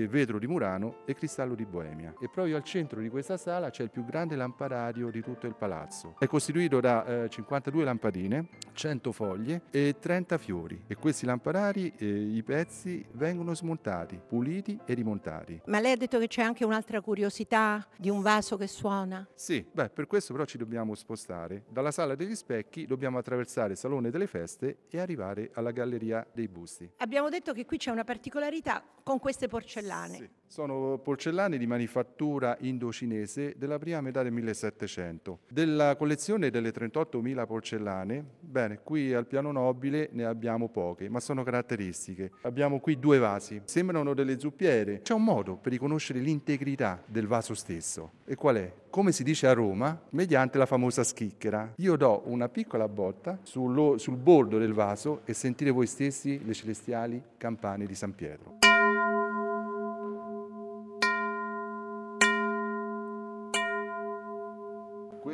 vetro 0.08 0.40
di 0.40 0.48
Murano 0.48 1.04
e 1.04 1.14
cristallo 1.14 1.54
di 1.54 1.64
Boemia 1.64 2.14
e 2.20 2.28
proprio 2.28 2.56
al 2.56 2.64
centro 2.64 3.00
di 3.00 3.08
questa 3.08 3.36
sala 3.36 3.70
c'è 3.70 3.84
il 3.84 3.90
più 3.90 4.04
grande 4.04 4.34
lampadario 4.34 5.10
di 5.10 5.22
tutto 5.22 5.46
il 5.46 5.54
palazzo. 5.54 6.16
È 6.18 6.26
costituito 6.26 6.80
da 6.80 7.24
eh, 7.24 7.28
52 7.28 7.84
lampadine, 7.84 8.48
100 8.72 9.12
foglie 9.12 9.62
e 9.70 9.96
30 10.00 10.36
fiori 10.36 10.82
e 10.88 10.96
questi 10.96 11.26
lampadari, 11.26 11.92
eh, 11.96 12.06
i 12.06 12.42
pezzi 12.42 13.06
vengono 13.12 13.54
smontati, 13.54 14.20
puliti 14.26 14.76
e 14.84 14.94
rimontati. 14.94 15.60
Ma 15.66 15.78
lei 15.78 15.92
ha 15.92 15.96
detto 15.96 16.18
che 16.18 16.26
c'è 16.26 16.42
anche 16.42 16.64
un'altra 16.64 17.00
curiosità 17.00 17.86
di 17.96 18.10
un 18.10 18.20
vaso 18.20 18.56
che 18.56 18.66
suona? 18.66 18.85
Sì, 19.34 19.66
beh, 19.70 19.90
per 19.90 20.06
questo 20.06 20.32
però 20.32 20.44
ci 20.44 20.58
dobbiamo 20.58 20.94
spostare. 20.94 21.64
Dalla 21.68 21.90
sala 21.90 22.14
degli 22.14 22.34
specchi 22.34 22.86
dobbiamo 22.86 23.18
attraversare 23.18 23.72
il 23.72 23.78
salone 23.78 24.10
delle 24.10 24.26
feste 24.26 24.78
e 24.88 24.98
arrivare 24.98 25.50
alla 25.54 25.70
galleria 25.70 26.26
dei 26.32 26.48
busti. 26.48 26.90
Abbiamo 26.98 27.28
detto 27.28 27.52
che 27.52 27.64
qui 27.64 27.78
c'è 27.78 27.90
una 27.90 28.04
particolarità 28.04 28.82
con 29.02 29.18
queste 29.18 29.48
porcellane. 29.48 30.16
Sì. 30.16 30.30
Sono 30.48 30.98
porcellane 31.02 31.58
di 31.58 31.66
manifattura 31.66 32.56
indocinese 32.60 33.54
della 33.56 33.78
prima 33.78 34.00
metà 34.00 34.22
del 34.22 34.32
1700. 34.32 35.40
Della 35.50 35.96
collezione 35.96 36.50
delle 36.50 36.70
38.000 36.70 37.46
porcellane, 37.46 38.24
bene, 38.40 38.80
qui 38.82 39.12
al 39.12 39.26
piano 39.26 39.50
nobile 39.50 40.08
ne 40.12 40.24
abbiamo 40.24 40.68
poche, 40.68 41.08
ma 41.08 41.20
sono 41.20 41.42
caratteristiche. 41.42 42.30
Abbiamo 42.42 42.78
qui 42.80 42.98
due 42.98 43.18
vasi, 43.18 43.60
sembrano 43.64 44.14
delle 44.14 44.38
zuppiere. 44.38 45.02
C'è 45.02 45.14
un 45.14 45.24
modo 45.24 45.56
per 45.56 45.72
riconoscere 45.72 46.20
l'integrità 46.20 47.02
del 47.04 47.26
vaso 47.26 47.54
stesso. 47.54 48.12
E 48.24 48.36
qual 48.36 48.56
è? 48.56 48.72
Come 48.88 49.12
si 49.12 49.24
dice 49.24 49.46
a 49.46 49.52
Roma, 49.52 50.00
mediante 50.10 50.56
la 50.58 50.64
famosa 50.64 51.04
schicchera. 51.04 51.74
Io 51.76 51.96
do 51.96 52.22
una 52.26 52.48
piccola 52.48 52.88
botta 52.88 53.38
sul, 53.42 54.16
bordo 54.16 54.58
del 54.58 54.72
vaso 54.72 55.20
e 55.24 55.34
sentire 55.34 55.70
voi 55.70 55.86
stessi 55.86 56.42
le 56.46 56.54
celestiali 56.54 57.22
campane 57.36 57.84
di 57.84 57.94
San 57.94 58.14
Pietro. 58.14 58.65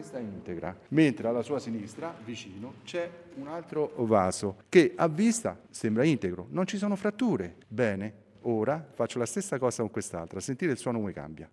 Questa 0.02 0.18
integra, 0.18 0.76
mentre 0.88 1.28
alla 1.28 1.42
sua 1.42 1.60
sinistra, 1.60 2.12
vicino, 2.24 2.74
c'è 2.82 3.08
un 3.36 3.46
altro 3.46 3.92
vaso 3.98 4.56
che 4.68 4.94
a 4.96 5.06
vista 5.06 5.56
sembra 5.70 6.02
integro, 6.02 6.48
non 6.50 6.66
ci 6.66 6.76
sono 6.76 6.96
fratture. 6.96 7.54
Bene, 7.68 8.12
ora 8.42 8.84
faccio 8.94 9.20
la 9.20 9.26
stessa 9.26 9.58
cosa 9.58 9.82
con 9.82 9.92
quest'altra, 9.92 10.40
sentire 10.40 10.72
il 10.72 10.78
suono 10.78 10.98
come 10.98 11.12
cambia 11.12 11.48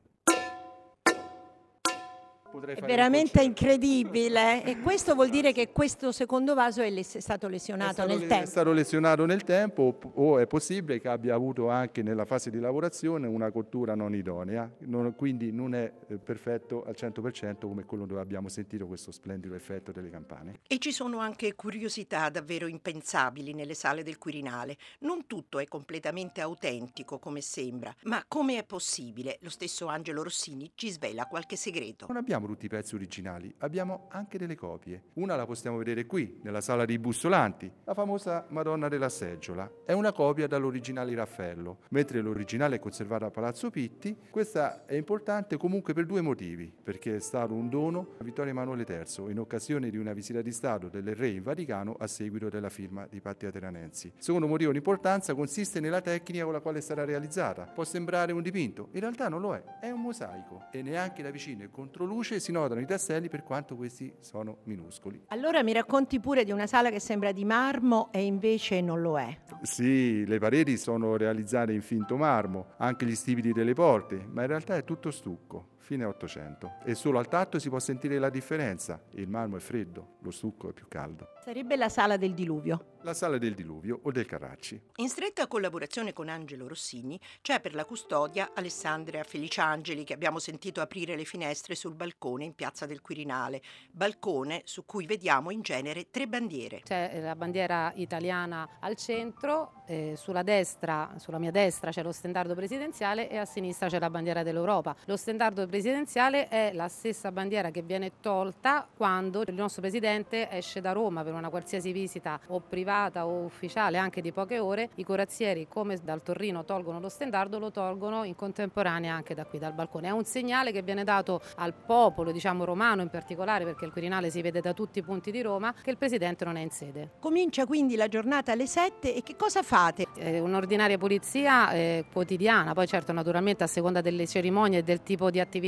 potrei 2.60 2.76
fare. 2.76 2.86
È 2.86 2.90
veramente 2.96 3.42
incredibile 3.42 4.64
e 4.64 4.80
questo 4.80 5.16
vuol 5.16 5.30
dire 5.30 5.52
che 5.52 5.72
questo 5.72 6.12
secondo 6.12 6.54
vaso 6.54 6.82
è, 6.82 6.90
les- 6.90 7.18
stato 7.18 7.48
lesionato 7.48 7.90
è 7.90 7.94
stato 7.94 8.10
nel 8.10 8.20
le- 8.20 8.28
tempo. 8.28 8.44
È 8.44 8.48
stato 8.48 8.72
lesionato 8.72 9.26
nel 9.26 9.44
tempo 9.44 9.98
o 10.14 10.38
è 10.38 10.48
possibile 10.48 11.00
che 11.00 11.08
abbia 11.08 11.34
avuto 11.34 11.70
anche 11.70 12.02
nella 12.02 12.26
fase 12.26 12.50
di 12.50 12.60
lavorazione 12.60 13.28
una 13.28 13.52
cottura 13.52 13.96
non 13.96 14.14
idonea, 14.14 14.70
non, 14.80 15.16
quindi 15.16 15.52
non 15.52 15.74
è 15.74 15.92
eh, 16.08 16.18
perfetto 16.18 16.84
al 16.86 16.96
100% 16.98 17.60
come 17.62 17.86
quello 17.86 18.06
dove 18.06 18.22
abbiamo 18.22 18.50
sentito 18.50 18.86
questo 18.88 19.12
splendido 19.12 19.56
effetto 19.56 19.92
delle 19.92 20.10
campane. 20.10 20.60
E 20.68 20.78
ci 20.80 20.92
sono 20.92 21.20
anche 21.20 21.56
curiosità 21.56 22.30
davvero 22.30 22.68
impensabili 22.68 23.54
nelle 23.54 23.74
sale 23.74 24.04
del 24.04 24.18
Quirinale. 24.18 24.78
Non 25.00 25.26
tutto 25.28 25.60
è 25.60 25.68
completamente 25.68 26.42
autentico 26.42 27.20
come 27.20 27.42
sembra, 27.42 27.94
ma 28.04 28.24
come 28.28 28.58
è 28.58 28.64
possibile? 28.64 29.38
Lo 29.42 29.50
stesso 29.50 29.88
Angelo 29.88 30.24
Rossini 30.24 30.72
ci 30.76 30.90
svela 30.90 31.26
qualche 31.26 31.56
segreto. 31.56 32.06
Non 32.08 32.18
abbiamo 32.18 32.48
tutti 32.50 32.66
i 32.66 32.70
pezzi 32.70 32.96
originali, 32.96 33.54
abbiamo 33.60 34.08
anche 34.10 34.40
delle 34.40 34.56
copie. 34.56 35.04
Una 35.14 35.36
la 35.36 35.46
possiamo 35.46 35.78
vedere 35.78 36.08
qui, 36.08 36.40
nella 36.42 36.62
sala 36.62 36.84
dei 36.84 36.98
bussolanti, 36.98 37.72
la 37.84 37.94
famosa 37.94 38.48
Madonna 38.50 38.88
della 38.88 39.10
Seggiola. 39.10 39.70
È 39.86 39.92
una 39.92 40.12
copia 40.12 40.48
dall'originale 40.48 41.14
Raffaello, 41.14 41.82
mentre 41.90 42.22
l'originale 42.22 42.78
è 42.78 42.80
conservata 42.80 43.28
a 43.28 43.30
Palazzo 43.30 43.70
Pitti. 43.70 44.18
Questa 44.32 44.88
è 44.88 44.96
importante 44.96 45.58
comunque 45.58 45.94
per 45.94 46.08
due 46.08 46.22
motivi, 46.22 46.74
perché 46.84 47.18
è 47.18 47.20
stato 47.20 47.54
un 47.54 47.70
dono 47.70 48.16
a 48.18 48.24
Vittorio 48.24 48.52
Emanuele 48.52 48.84
III 48.88 49.30
in 49.30 49.38
occasione 49.38 49.92
di 49.92 49.98
una 49.98 50.14
visita 50.14 50.42
di 50.42 50.52
Stato 50.52 50.90
del 50.90 51.14
re 51.14 51.28
in 51.28 51.44
Vaticano 51.44 51.98
a 52.00 52.08
seguito 52.08 52.50
della 52.50 52.70
firma 52.70 53.06
di 53.08 53.22
patti 53.22 53.46
lateranensi. 53.46 54.08
Il 54.08 54.24
secondo 54.24 54.48
motivo 54.48 54.72
di 54.72 54.78
importanza 54.78 55.36
consiste 55.36 55.80
nella 55.80 56.02
tecnica 56.02 56.46
con 56.46 56.54
la 56.54 56.62
quale 56.62 56.82
sarà 56.82 57.06
realizzata. 57.06 57.66
Può 57.66 57.84
sembrare 57.84 58.32
un 58.32 58.42
dipinto, 58.42 58.88
in 58.94 59.02
realtà 59.02 59.30
non 59.30 59.40
lo 59.40 59.54
è, 59.54 59.62
è 59.80 59.92
un 59.92 60.02
mosaico 60.02 60.66
e 60.72 60.82
neanche 60.82 61.22
da 61.22 61.30
vicino 61.30 61.64
è 61.64 61.70
controluce 61.70 62.39
si 62.40 62.52
notano 62.52 62.80
i 62.80 62.86
tasselli 62.86 63.30
per 63.30 63.44
quanto 63.44 63.76
questi 63.76 64.14
sono 64.20 64.58
minuscoli. 64.64 65.24
Allora 65.28 65.64
mi 65.64 65.74
racconti 65.74 66.20
pure 66.20 66.44
di 66.44 66.52
una 66.52 66.68
sala 66.68 66.90
che 66.90 67.00
sembra 67.00 67.32
di 67.32 67.46
marmo 67.46 68.10
e 68.12 68.24
invece 68.24 68.82
non 68.82 69.02
lo 69.02 69.18
è. 69.18 69.38
Sì, 69.62 70.26
le 70.26 70.40
pareti 70.40 70.78
sono 70.78 71.18
realizzate 71.18 71.74
in 71.74 71.82
finto 71.82 72.18
marmo, 72.18 72.74
anche 72.78 73.06
gli 73.06 73.16
stipiti 73.16 73.52
delle 73.52 73.74
porte, 73.74 74.26
ma 74.30 74.42
in 74.42 74.48
realtà 74.48 74.76
è 74.76 74.84
tutto 74.84 75.12
stucco 75.12 75.78
fine 75.90 76.06
800 76.06 76.74
e 76.84 76.94
solo 76.94 77.18
al 77.18 77.28
tatto 77.28 77.58
si 77.58 77.68
può 77.68 77.80
sentire 77.80 78.20
la 78.20 78.30
differenza. 78.30 79.02
Il 79.14 79.28
marmo 79.28 79.58
è 79.58 79.60
freddo, 79.60 80.18
lo 80.20 80.30
stucco 80.30 80.70
è 80.70 80.72
più 80.72 80.88
caldo. 80.88 81.30
Sarebbe 81.44 81.76
la 81.78 81.90
sala 81.90 82.16
del 82.16 82.36
diluvio. 82.36 82.98
La 83.02 83.16
sala 83.16 83.40
del 83.40 83.56
diluvio 83.56 84.02
o 84.04 84.12
del 84.12 84.28
Carracci. 84.28 84.80
In 84.98 85.10
stretta 85.10 85.48
collaborazione 85.48 86.14
con 86.14 86.30
Angelo 86.30 86.68
Rossini 86.68 87.20
c'è 87.42 87.60
per 87.60 87.74
la 87.74 87.86
custodia 87.86 88.52
Alessandria 88.54 89.24
Feliciangeli 89.24 90.04
che 90.04 90.14
abbiamo 90.14 90.38
sentito 90.38 90.82
aprire 90.82 91.16
le 91.16 91.24
finestre 91.24 91.74
sul 91.74 91.96
balcone 91.96 92.44
in 92.44 92.54
piazza 92.54 92.86
del 92.86 93.02
Quirinale, 93.02 93.62
balcone 93.90 94.62
su 94.66 94.86
cui 94.86 95.08
vediamo 95.08 95.50
in 95.50 95.62
genere 95.62 96.12
tre 96.12 96.28
bandiere. 96.28 96.82
C'è 96.84 97.20
la 97.22 97.36
bandiera 97.36 97.92
italiana 97.96 98.78
al 98.80 98.96
centro, 98.96 99.82
eh, 99.88 100.14
sulla 100.18 100.44
destra, 100.44 101.16
sulla 101.18 101.40
mia 101.40 101.52
destra 101.52 101.90
c'è 101.90 102.04
lo 102.04 102.12
stendardo 102.12 102.54
presidenziale 102.54 103.28
e 103.28 103.38
a 103.38 103.46
sinistra 103.46 103.88
c'è 103.88 103.98
la 103.98 104.10
bandiera 104.12 104.44
dell'Europa. 104.44 104.96
Lo 105.06 105.18
stendardo 105.18 105.62
presidenziale 105.62 105.79
presidenziale 105.80 106.50
è 106.50 106.72
la 106.74 106.90
stessa 106.90 107.32
bandiera 107.32 107.72
che 107.72 107.82
viene 107.82 108.12
tolta 108.20 108.86
quando 108.98 109.44
il 109.48 109.54
nostro 109.54 109.80
presidente 109.80 110.52
esce 110.52 110.82
da 110.82 110.92
Roma 110.92 111.24
per 111.24 111.32
una 111.32 111.48
qualsiasi 111.48 111.94
visita 111.94 112.38
o 112.48 112.60
privata 112.60 113.26
o 113.26 113.46
ufficiale 113.46 113.98
anche 113.98 114.20
di 114.20 114.34
poche 114.34 114.60
ore, 114.60 114.90
i 114.96 115.06
corazzieri 115.06 115.68
come 115.70 115.98
dal 116.04 116.22
Torrino 116.22 116.66
tolgono 116.66 117.00
lo 117.00 117.08
stendardo 117.08 117.60
lo 117.60 117.72
tolgono 117.72 118.26
in 118.26 118.36
contemporanea 118.36 119.14
anche 119.14 119.34
da 119.34 119.46
qui 119.46 119.58
dal 119.58 119.72
balcone. 119.72 120.10
È 120.10 120.12
un 120.12 120.26
segnale 120.26 120.74
che 120.74 120.82
viene 120.82 121.06
dato 121.06 121.40
al 121.56 121.74
popolo, 121.74 122.34
diciamo 122.34 122.66
romano 122.66 123.02
in 123.02 123.10
particolare 123.10 123.64
perché 123.64 123.86
il 123.86 123.94
Quirinale 123.94 124.30
si 124.30 124.42
vede 124.42 124.60
da 124.60 124.74
tutti 124.74 125.00
i 125.00 125.02
punti 125.02 125.32
di 125.32 125.42
Roma, 125.42 125.74
che 125.82 125.92
il 125.92 125.98
presidente 125.98 126.44
non 126.44 126.58
è 126.58 126.62
in 126.62 126.72
sede. 126.72 127.12
Comincia 127.20 127.66
quindi 127.66 127.96
la 127.96 128.10
giornata 128.10 128.52
alle 128.52 128.68
7 128.68 129.16
e 129.16 129.24
che 129.24 129.38
cosa 129.38 129.64
fate? 129.64 130.08
È 130.14 130.40
un'ordinaria 130.40 130.98
pulizia 130.98 131.72
eh, 131.72 132.04
quotidiana, 132.12 132.74
poi 132.74 132.86
certo 132.86 133.14
naturalmente 133.14 133.64
a 133.64 133.68
seconda 133.68 134.02
delle 134.02 134.28
cerimonie 134.28 134.80
e 134.80 134.84
del 134.84 135.04
tipo 135.04 135.32
di 135.32 135.40
attività 135.40 135.68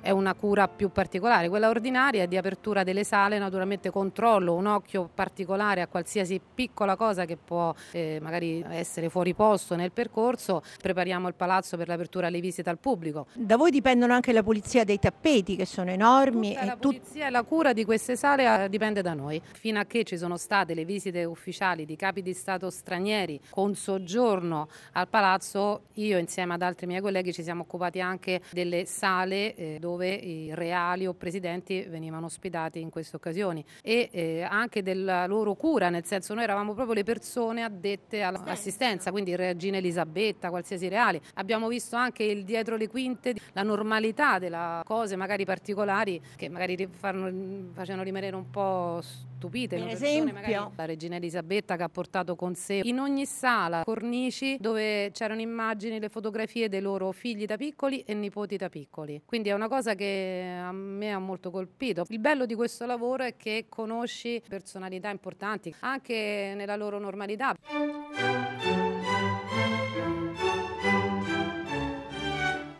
è 0.00 0.10
una 0.10 0.34
cura 0.34 0.68
più 0.68 0.90
particolare, 0.90 1.48
quella 1.48 1.68
ordinaria 1.68 2.22
è 2.22 2.26
di 2.26 2.36
apertura 2.36 2.82
delle 2.82 3.04
sale, 3.04 3.38
naturalmente 3.38 3.90
controllo, 3.90 4.54
un 4.54 4.66
occhio 4.66 5.08
particolare 5.12 5.80
a 5.80 5.86
qualsiasi 5.86 6.40
piccola 6.54 6.96
cosa 6.96 7.24
che 7.24 7.36
può 7.36 7.74
eh, 7.92 8.18
magari 8.20 8.64
essere 8.70 9.08
fuori 9.08 9.34
posto 9.34 9.74
nel 9.76 9.92
percorso, 9.92 10.62
prepariamo 10.80 11.28
il 11.28 11.34
palazzo 11.34 11.76
per 11.76 11.88
l'apertura 11.88 12.26
alle 12.26 12.40
visite 12.40 12.70
al 12.70 12.78
pubblico. 12.78 13.26
Da 13.32 13.56
voi 13.56 13.70
dipendono 13.70 14.12
anche 14.12 14.32
la 14.32 14.42
pulizia 14.42 14.84
dei 14.84 14.98
tappeti 14.98 15.56
che 15.56 15.66
sono 15.66 15.90
enormi. 15.90 16.50
Tutta 16.50 16.60
e 16.60 16.66
la 16.66 16.76
tut- 16.76 16.98
pulizia 16.98 17.26
e 17.26 17.30
la 17.30 17.42
cura 17.42 17.72
di 17.72 17.84
queste 17.84 18.16
sale 18.16 18.64
eh, 18.64 18.68
dipende 18.68 19.02
da 19.02 19.14
noi. 19.14 19.40
Fino 19.52 19.78
a 19.78 19.84
che 19.84 20.04
ci 20.04 20.16
sono 20.16 20.36
state 20.36 20.74
le 20.74 20.84
visite 20.84 21.24
ufficiali 21.24 21.84
di 21.84 21.96
capi 21.96 22.22
di 22.22 22.32
Stato 22.32 22.70
stranieri 22.70 23.40
con 23.50 23.74
soggiorno 23.74 24.68
al 24.92 25.08
palazzo, 25.08 25.82
io 25.94 26.18
insieme 26.18 26.54
ad 26.54 26.62
altri 26.62 26.86
miei 26.86 27.00
colleghi 27.00 27.32
ci 27.32 27.42
siamo 27.42 27.62
occupati 27.62 28.00
anche 28.00 28.40
delle 28.50 28.84
sale 28.86 29.35
eh, 29.36 29.76
dove 29.78 30.08
i 30.08 30.54
reali 30.54 31.06
o 31.06 31.14
presidenti 31.14 31.82
venivano 31.82 32.26
ospitati 32.26 32.80
in 32.80 32.90
queste 32.90 33.16
occasioni 33.16 33.64
e 33.82 34.08
eh, 34.12 34.42
anche 34.42 34.82
della 34.82 35.26
loro 35.26 35.54
cura, 35.54 35.88
nel 35.88 36.04
senso 36.04 36.34
noi 36.34 36.44
eravamo 36.44 36.74
proprio 36.74 36.94
le 36.94 37.04
persone 37.04 37.62
addette 37.62 38.22
all'assistenza, 38.22 39.10
quindi 39.10 39.34
Regina 39.36 39.76
Elisabetta, 39.76 40.50
qualsiasi 40.50 40.88
reali. 40.88 41.20
Abbiamo 41.34 41.68
visto 41.68 41.96
anche 41.96 42.24
il 42.24 42.44
dietro 42.44 42.76
le 42.76 42.88
quinte, 42.88 43.34
la 43.52 43.62
normalità 43.62 44.38
delle 44.38 44.80
cose 44.84 45.16
magari 45.16 45.44
particolari 45.44 46.20
che 46.36 46.48
magari 46.48 46.88
fanno, 46.90 47.70
facevano 47.72 48.02
rimanere 48.02 48.36
un 48.36 48.50
po' 48.50 49.00
stupite. 49.36 49.76
Per 49.78 49.88
esempio? 49.88 50.34
magari 50.34 50.74
la 50.76 50.84
regina 50.84 51.16
Elisabetta 51.16 51.76
che 51.76 51.82
ha 51.82 51.88
portato 51.88 52.34
con 52.34 52.54
sé 52.54 52.80
in 52.84 52.98
ogni 52.98 53.26
sala 53.26 53.82
cornici 53.84 54.56
dove 54.58 55.10
c'erano 55.12 55.40
immagini, 55.40 56.00
le 56.00 56.08
fotografie 56.08 56.68
dei 56.68 56.80
loro 56.80 57.12
figli 57.12 57.44
da 57.44 57.56
piccoli 57.56 58.00
e 58.00 58.14
nipoti 58.14 58.56
da 58.56 58.68
piccoli. 58.68 59.22
Quindi 59.24 59.50
è 59.50 59.52
una 59.52 59.68
cosa 59.68 59.94
che 59.94 60.58
a 60.60 60.72
me 60.72 61.12
ha 61.12 61.18
molto 61.18 61.50
colpito. 61.50 62.04
Il 62.08 62.18
bello 62.18 62.46
di 62.46 62.54
questo 62.54 62.86
lavoro 62.86 63.24
è 63.24 63.36
che 63.36 63.66
conosci 63.68 64.42
personalità 64.48 65.10
importanti 65.10 65.74
anche 65.80 66.52
nella 66.56 66.76
loro 66.76 66.98
normalità. 66.98 67.54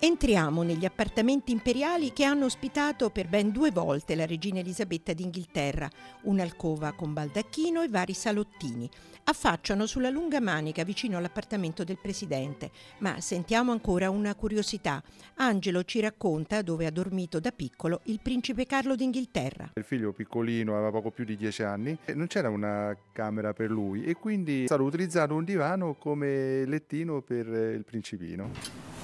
Entriamo 0.06 0.62
negli 0.62 0.84
appartamenti 0.84 1.50
imperiali 1.50 2.12
che 2.12 2.22
hanno 2.22 2.44
ospitato 2.44 3.10
per 3.10 3.26
ben 3.26 3.50
due 3.50 3.72
volte 3.72 4.14
la 4.14 4.24
regina 4.24 4.60
Elisabetta 4.60 5.12
d'Inghilterra, 5.12 5.90
un'alcova 6.22 6.92
con 6.92 7.12
baldacchino 7.12 7.82
e 7.82 7.88
vari 7.88 8.14
salottini. 8.14 8.88
Affacciano 9.24 9.84
sulla 9.84 10.08
lunga 10.08 10.40
manica 10.40 10.84
vicino 10.84 11.16
all'appartamento 11.16 11.82
del 11.82 11.98
presidente, 12.00 12.70
ma 12.98 13.20
sentiamo 13.20 13.72
ancora 13.72 14.08
una 14.08 14.36
curiosità. 14.36 15.02
Angelo 15.38 15.82
ci 15.82 15.98
racconta 15.98 16.62
dove 16.62 16.86
ha 16.86 16.92
dormito 16.92 17.40
da 17.40 17.50
piccolo 17.50 18.02
il 18.04 18.20
principe 18.22 18.64
Carlo 18.64 18.94
d'Inghilterra. 18.94 19.72
Il 19.74 19.82
figlio 19.82 20.12
piccolino 20.12 20.74
aveva 20.74 20.92
poco 20.92 21.10
più 21.10 21.24
di 21.24 21.36
10 21.36 21.62
anni 21.64 21.98
e 22.04 22.14
non 22.14 22.28
c'era 22.28 22.48
una 22.48 22.96
camera 23.10 23.52
per 23.52 23.72
lui 23.72 24.04
e 24.04 24.14
quindi 24.14 24.62
è 24.62 24.66
stato 24.66 24.84
utilizzato 24.84 25.34
un 25.34 25.42
divano 25.42 25.94
come 25.94 26.64
lettino 26.64 27.22
per 27.22 27.48
il 27.48 27.84
principino. 27.84 28.95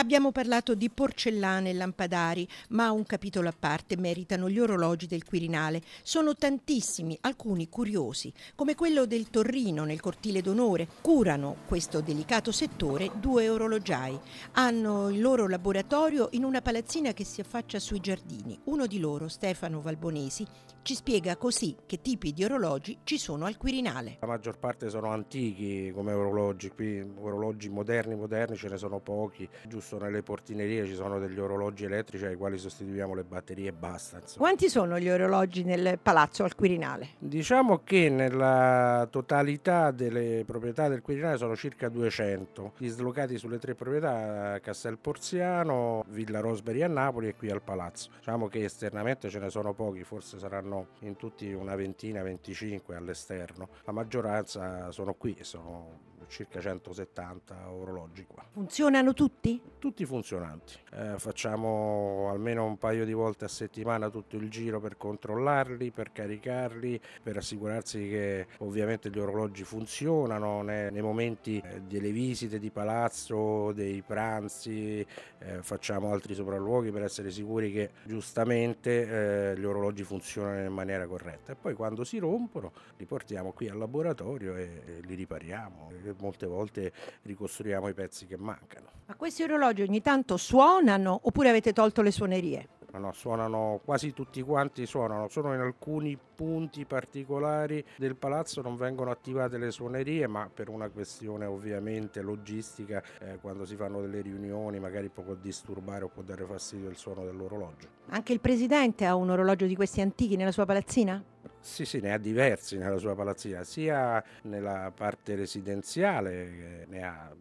Abbiamo 0.00 0.32
parlato 0.32 0.74
di 0.74 0.88
porcellane 0.88 1.68
e 1.68 1.72
lampadari, 1.74 2.48
ma 2.70 2.90
un 2.90 3.04
capitolo 3.04 3.50
a 3.50 3.54
parte 3.56 3.98
meritano 3.98 4.48
gli 4.48 4.58
orologi 4.58 5.06
del 5.06 5.26
Quirinale. 5.26 5.82
Sono 6.02 6.34
tantissimi, 6.34 7.18
alcuni 7.20 7.68
curiosi, 7.68 8.32
come 8.54 8.74
quello 8.74 9.04
del 9.04 9.28
Torrino 9.28 9.84
nel 9.84 10.00
cortile 10.00 10.40
d'onore. 10.40 10.88
Curano 11.02 11.54
questo 11.66 12.00
delicato 12.00 12.50
settore 12.50 13.10
due 13.20 13.50
orologiai. 13.50 14.18
Hanno 14.52 15.10
il 15.10 15.20
loro 15.20 15.46
laboratorio 15.46 16.28
in 16.30 16.44
una 16.44 16.62
palazzina 16.62 17.12
che 17.12 17.24
si 17.24 17.42
affaccia 17.42 17.78
sui 17.78 18.00
giardini. 18.00 18.58
Uno 18.64 18.86
di 18.86 19.00
loro, 19.00 19.28
Stefano 19.28 19.82
Valbonesi, 19.82 20.46
ci 20.82 20.94
spiega 20.94 21.36
così 21.36 21.76
che 21.84 22.00
tipi 22.00 22.32
di 22.32 22.42
orologi 22.42 23.00
ci 23.04 23.18
sono 23.18 23.44
al 23.44 23.58
Quirinale. 23.58 24.16
La 24.20 24.26
maggior 24.26 24.58
parte 24.58 24.88
sono 24.88 25.10
antichi 25.10 25.92
come 25.94 26.14
orologi, 26.14 26.70
qui 26.70 27.06
orologi 27.20 27.68
moderni, 27.68 28.14
moderni 28.14 28.56
ce 28.56 28.70
ne 28.70 28.78
sono 28.78 28.98
pochi, 28.98 29.46
giusto 29.68 29.89
nelle 29.98 30.22
portinerie 30.22 30.86
ci 30.86 30.94
sono 30.94 31.18
degli 31.18 31.38
orologi 31.38 31.84
elettrici 31.84 32.24
ai 32.24 32.36
quali 32.36 32.58
sostituiamo 32.58 33.14
le 33.14 33.24
batterie 33.24 33.68
e 33.68 33.72
basta. 33.72 34.18
insomma. 34.18 34.46
Quanti 34.46 34.68
sono 34.68 34.98
gli 34.98 35.08
orologi 35.08 35.64
nel 35.64 35.98
palazzo 36.02 36.44
al 36.44 36.54
Quirinale? 36.54 37.10
Diciamo 37.18 37.82
che 37.84 38.08
nella 38.08 39.06
totalità 39.10 39.90
delle 39.90 40.44
proprietà 40.46 40.88
del 40.88 41.02
Quirinale 41.02 41.36
sono 41.36 41.56
circa 41.56 41.88
200, 41.88 42.72
dislocati 42.78 43.38
sulle 43.38 43.58
tre 43.58 43.74
proprietà 43.74 44.58
Castel 44.60 44.98
Porziano, 44.98 46.04
Villa 46.08 46.40
Rosberry 46.40 46.82
a 46.82 46.88
Napoli 46.88 47.28
e 47.28 47.34
qui 47.34 47.50
al 47.50 47.62
Palazzo. 47.62 48.10
Diciamo 48.18 48.48
che 48.48 48.64
esternamente 48.64 49.28
ce 49.28 49.38
ne 49.38 49.50
sono 49.50 49.72
pochi, 49.72 50.04
forse 50.04 50.38
saranno 50.38 50.88
in 51.00 51.16
tutti 51.16 51.52
una 51.52 51.74
ventina, 51.74 52.22
25 52.22 52.96
all'esterno. 52.96 53.68
La 53.84 53.92
maggioranza 53.92 54.90
sono 54.90 55.14
qui, 55.14 55.36
sono 55.40 56.08
circa 56.30 56.60
170 56.60 57.70
orologi 57.70 58.24
qua. 58.24 58.46
Funzionano 58.50 59.12
tutti? 59.12 59.60
Tutti 59.78 60.06
funzionanti. 60.06 60.74
Eh, 60.92 61.18
facciamo 61.18 62.28
almeno 62.30 62.64
un 62.64 62.78
paio 62.78 63.04
di 63.04 63.12
volte 63.12 63.44
a 63.44 63.48
settimana 63.48 64.08
tutto 64.08 64.36
il 64.36 64.48
giro 64.48 64.80
per 64.80 64.96
controllarli, 64.96 65.90
per 65.90 66.12
caricarli, 66.12 67.00
per 67.22 67.36
assicurarsi 67.36 68.08
che 68.08 68.46
ovviamente 68.58 69.10
gli 69.10 69.18
orologi 69.18 69.64
funzionano 69.64 70.62
nei, 70.62 70.90
nei 70.92 71.02
momenti 71.02 71.62
eh, 71.62 71.82
delle 71.82 72.12
visite 72.12 72.58
di 72.58 72.70
palazzo, 72.70 73.72
dei 73.72 74.02
pranzi, 74.02 75.04
eh, 75.38 75.62
facciamo 75.62 76.12
altri 76.12 76.34
sopralluoghi 76.34 76.90
per 76.92 77.02
essere 77.02 77.30
sicuri 77.30 77.72
che 77.72 77.90
giustamente 78.04 79.50
eh, 79.50 79.58
gli 79.58 79.64
orologi 79.64 80.04
funzionano 80.04 80.64
in 80.64 80.72
maniera 80.72 81.06
corretta. 81.06 81.52
E 81.52 81.56
poi 81.56 81.74
quando 81.74 82.04
si 82.04 82.18
rompono 82.18 82.72
li 82.96 83.04
portiamo 83.04 83.52
qui 83.52 83.68
al 83.68 83.78
laboratorio 83.78 84.54
e, 84.54 84.82
e 84.86 85.00
li 85.02 85.14
ripariamo. 85.14 85.90
Molte 86.20 86.46
volte 86.46 86.92
ricostruiamo 87.22 87.88
i 87.88 87.94
pezzi 87.94 88.26
che 88.26 88.36
mancano. 88.36 88.88
Ma 89.06 89.14
questi 89.16 89.42
orologi 89.42 89.82
ogni 89.82 90.00
tanto 90.00 90.36
suonano 90.36 91.20
oppure 91.24 91.48
avete 91.48 91.72
tolto 91.72 92.02
le 92.02 92.10
suonerie? 92.10 92.68
Ma 92.92 92.98
no, 92.98 93.12
suonano 93.12 93.80
quasi 93.84 94.12
tutti 94.12 94.42
quanti 94.42 94.84
suonano, 94.84 95.28
solo 95.28 95.54
in 95.54 95.60
alcuni 95.60 96.18
punti 96.40 96.86
particolari 96.86 97.84
del 97.98 98.16
palazzo 98.16 98.62
non 98.62 98.74
vengono 98.74 99.10
attivate 99.10 99.58
le 99.58 99.70
suonerie, 99.70 100.26
ma 100.26 100.48
per 100.48 100.70
una 100.70 100.88
questione 100.88 101.44
ovviamente 101.44 102.22
logistica, 102.22 103.02
eh, 103.20 103.36
quando 103.42 103.66
si 103.66 103.76
fanno 103.76 104.00
delle 104.00 104.22
riunioni 104.22 104.80
magari 104.80 105.10
può 105.10 105.34
disturbare 105.34 106.04
o 106.04 106.08
può 106.08 106.22
dare 106.22 106.46
fastidio 106.46 106.88
il 106.88 106.96
suono 106.96 107.26
dell'orologio. 107.26 107.88
Anche 108.06 108.32
il 108.32 108.40
presidente 108.40 109.04
ha 109.04 109.16
un 109.16 109.28
orologio 109.28 109.66
di 109.66 109.74
questi 109.74 110.00
antichi 110.00 110.36
nella 110.36 110.50
sua 110.50 110.64
palazzina? 110.64 111.22
Sì, 111.60 111.84
sì, 111.84 112.00
ne 112.00 112.14
ha 112.14 112.18
diversi 112.18 112.78
nella 112.78 112.96
sua 112.96 113.14
palazzina, 113.14 113.62
sia 113.62 114.24
nella 114.44 114.90
parte 114.96 115.34
residenziale, 115.34 116.32
che 116.32 116.86
ne 116.88 117.02
ha 117.02 117.34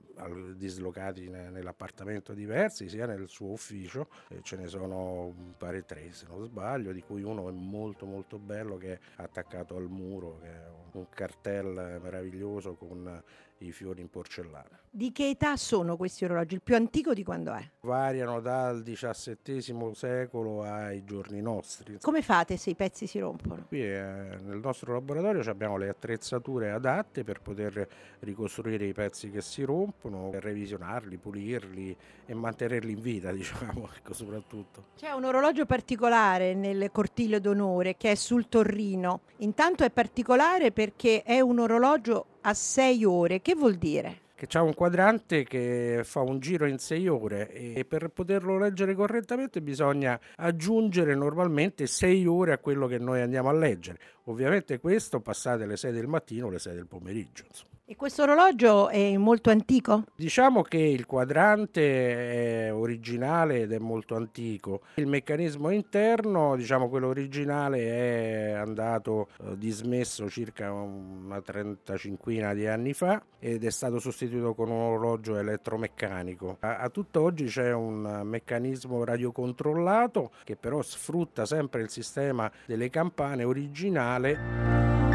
dislocati 0.56 1.30
ne- 1.30 1.50
nell'appartamento 1.50 2.34
diversi, 2.34 2.90
sia 2.90 3.06
nel 3.06 3.30
suo 3.30 3.52
ufficio, 3.52 4.08
ce 4.42 4.58
ne 4.58 4.68
sono 4.68 5.26
un 5.26 5.54
pare 5.58 5.86
tre 5.86 6.12
se 6.12 6.26
non 6.28 6.44
sbaglio, 6.44 6.92
di 6.92 7.02
cui 7.02 7.24
uno 7.24 7.48
è 7.48 7.52
molto 7.52 8.06
molto 8.06 8.38
bello 8.38 8.78
che 8.78 8.89
è 8.92 9.00
attaccato 9.18 9.76
al 9.76 9.90
muro, 9.90 10.40
che 10.42 10.48
è 10.48 10.68
un 10.94 11.08
cartel 11.10 12.00
meraviglioso 12.02 12.76
con 12.76 13.24
i 13.60 13.72
fiori 13.72 14.02
in 14.02 14.10
porcellana. 14.10 14.80
Di 14.92 15.12
che 15.12 15.30
età 15.30 15.56
sono 15.56 15.98
questi 15.98 16.26
orologi? 16.26 16.56
Il 16.56 16.62
più 16.62 16.76
antico 16.76 17.14
di 17.14 17.24
quando 17.24 17.54
è? 17.54 17.70
Variano 17.82 18.40
dal 18.40 18.82
XVII 18.84 19.92
secolo 19.94 20.64
ai 20.64 21.04
giorni 21.04 21.42
nostri. 21.42 22.00
Come 22.02 22.22
fate 22.22 22.58
se 22.58 22.72
i 22.72 22.76
pezzi 22.76 23.06
si 23.06 23.20
rompono? 23.20 23.66
Qui 23.68 23.84
eh, 23.84 24.38
nel 24.42 24.60
nostro 24.62 24.94
laboratorio 24.94 25.50
abbiamo 25.50 25.78
le 25.78 25.90
attrezzature 25.90 26.72
adatte 26.72 27.24
per 27.24 27.42
poter 27.42 27.88
ricostruire 28.20 28.86
i 28.86 28.94
pezzi 28.94 29.30
che 29.30 29.42
si 29.42 29.64
rompono, 29.64 30.32
revisionarli, 30.34 31.18
pulirli 31.18 31.96
e 32.26 32.34
mantenerli 32.34 32.94
in 32.94 33.02
vita, 33.02 33.32
diciamo, 33.34 33.90
ecco, 33.96 34.14
soprattutto. 34.14 34.86
C'è 34.96 35.12
un 35.12 35.26
orologio 35.26 35.66
particolare 35.66 36.54
nel 36.54 36.90
cortile 36.92 37.40
d'onore 37.40 37.96
che 37.96 38.12
è 38.12 38.16
sul 38.16 38.48
Torrino. 38.48 39.22
Intanto 39.38 39.84
è 39.84 39.92
particolare 39.92 40.72
perché 40.72 41.24
è 41.24 41.40
un 41.40 41.60
orologio 41.60 42.26
a 42.42 42.54
sei 42.54 43.04
ore. 43.04 43.42
Che 43.42 43.56
vuol 43.56 43.76
dire? 43.76 44.28
che 44.40 44.58
ha 44.58 44.62
un 44.62 44.74
quadrante 44.74 45.44
che 45.44 46.00
fa 46.06 46.22
un 46.22 46.40
giro 46.40 46.66
in 46.66 46.78
sei 46.78 47.10
ore 47.10 47.52
e 47.52 47.84
per 47.84 48.08
poterlo 48.08 48.58
leggere 48.58 48.96
correttamente 48.96 49.62
bisogna 49.62 50.18
aggiungere 50.38 51.14
normalmente 51.14 51.88
sei 51.88 52.26
ore 52.26 52.54
a 52.54 52.58
quello 52.58 52.88
che 52.88 53.00
noi 53.00 53.20
andiamo 53.20 53.50
a 53.50 53.54
leggere. 53.54 54.00
Ovviamente 54.26 54.80
questo 54.80 55.20
passate 55.20 55.66
le 55.66 55.76
6 55.76 55.92
del 55.92 56.08
mattino 56.08 56.46
o 56.46 56.50
le 56.52 56.60
6 56.60 56.74
del 56.74 56.88
pomeriggio. 56.88 57.44
Insomma. 57.46 57.69
E 57.92 57.96
questo 57.96 58.22
orologio 58.22 58.88
è 58.90 59.18
molto 59.18 59.50
antico? 59.50 60.04
Diciamo 60.16 60.62
che 60.62 60.78
il 60.78 61.08
quadrante 61.08 62.68
è 62.68 62.72
originale 62.72 63.62
ed 63.62 63.72
è 63.72 63.80
molto 63.80 64.16
antico. 64.16 64.82
Il 64.94 65.08
meccanismo 65.08 65.72
interno, 65.72 66.56
diciamo 66.56 66.88
quello 66.88 67.08
originale, 67.08 67.80
è 67.80 68.52
andato 68.52 69.30
eh, 69.40 69.58
dismesso 69.58 70.30
circa 70.30 70.72
una 70.72 71.42
trentacinquina 71.42 72.54
di 72.54 72.68
anni 72.68 72.94
fa 72.94 73.24
ed 73.40 73.64
è 73.64 73.72
stato 73.72 73.98
sostituito 73.98 74.54
con 74.54 74.70
un 74.70 74.82
orologio 74.82 75.38
elettromeccanico. 75.38 76.58
A, 76.60 76.78
a 76.78 76.90
tutt'oggi 76.90 77.46
c'è 77.46 77.74
un 77.74 78.22
meccanismo 78.24 79.04
radiocontrollato 79.04 80.30
che 80.44 80.56
però 80.56 80.84
sfrutta 80.84 81.48
sempre 81.48 81.82
il 81.82 81.90
sistema 81.90 82.52
delle 82.68 82.92
campane 82.92 83.44
originale 83.44 85.09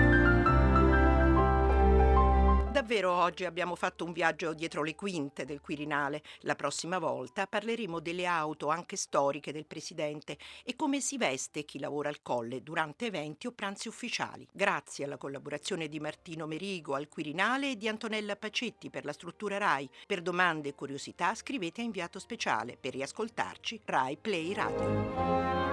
Davvero 2.85 3.13
oggi 3.13 3.47
abbiamo 3.47 3.77
fatto 3.77 4.05
un 4.05 4.13
viaggio 4.13 4.53
dietro 4.53 4.83
le 4.83 4.95
quinte 4.95 5.47
del 5.47 5.63
Quirinale. 5.63 6.23
La 6.41 6.55
prossima 6.55 6.99
volta 6.99 7.47
parleremo 7.47 7.99
delle 7.99 8.27
auto 8.27 8.69
anche 8.69 8.97
storiche 8.97 9.53
del 9.53 9.65
Presidente 9.65 10.37
e 10.63 10.77
come 10.77 11.01
si 11.01 11.17
veste 11.17 11.65
chi 11.65 11.79
lavora 11.79 12.11
al 12.11 12.21
colle 12.21 12.63
durante 12.63 13.07
eventi 13.07 13.47
o 13.47 13.53
pranzi 13.53 13.89
ufficiali. 13.89 14.47
Grazie 14.53 15.07
alla 15.07 15.17
collaborazione 15.17 15.89
di 15.89 15.99
Martino 15.99 16.47
Merigo 16.47 16.95
al 16.95 17.09
Quirinale 17.09 17.71
e 17.71 17.77
di 17.79 17.89
Antonella 17.89 18.37
Pacetti 18.37 18.91
per 18.91 19.07
la 19.07 19.15
struttura 19.15 19.57
RAI. 19.57 19.89
Per 20.07 20.21
domande 20.21 20.69
e 20.69 20.75
curiosità 20.75 21.35
scrivete 21.35 21.81
a 21.81 21.85
inviato 21.85 22.19
speciale. 22.19 22.77
Per 22.79 22.93
riascoltarci 22.93 23.81
RAI 23.83 24.19
Play 24.19 24.53
Radio. 24.53 25.64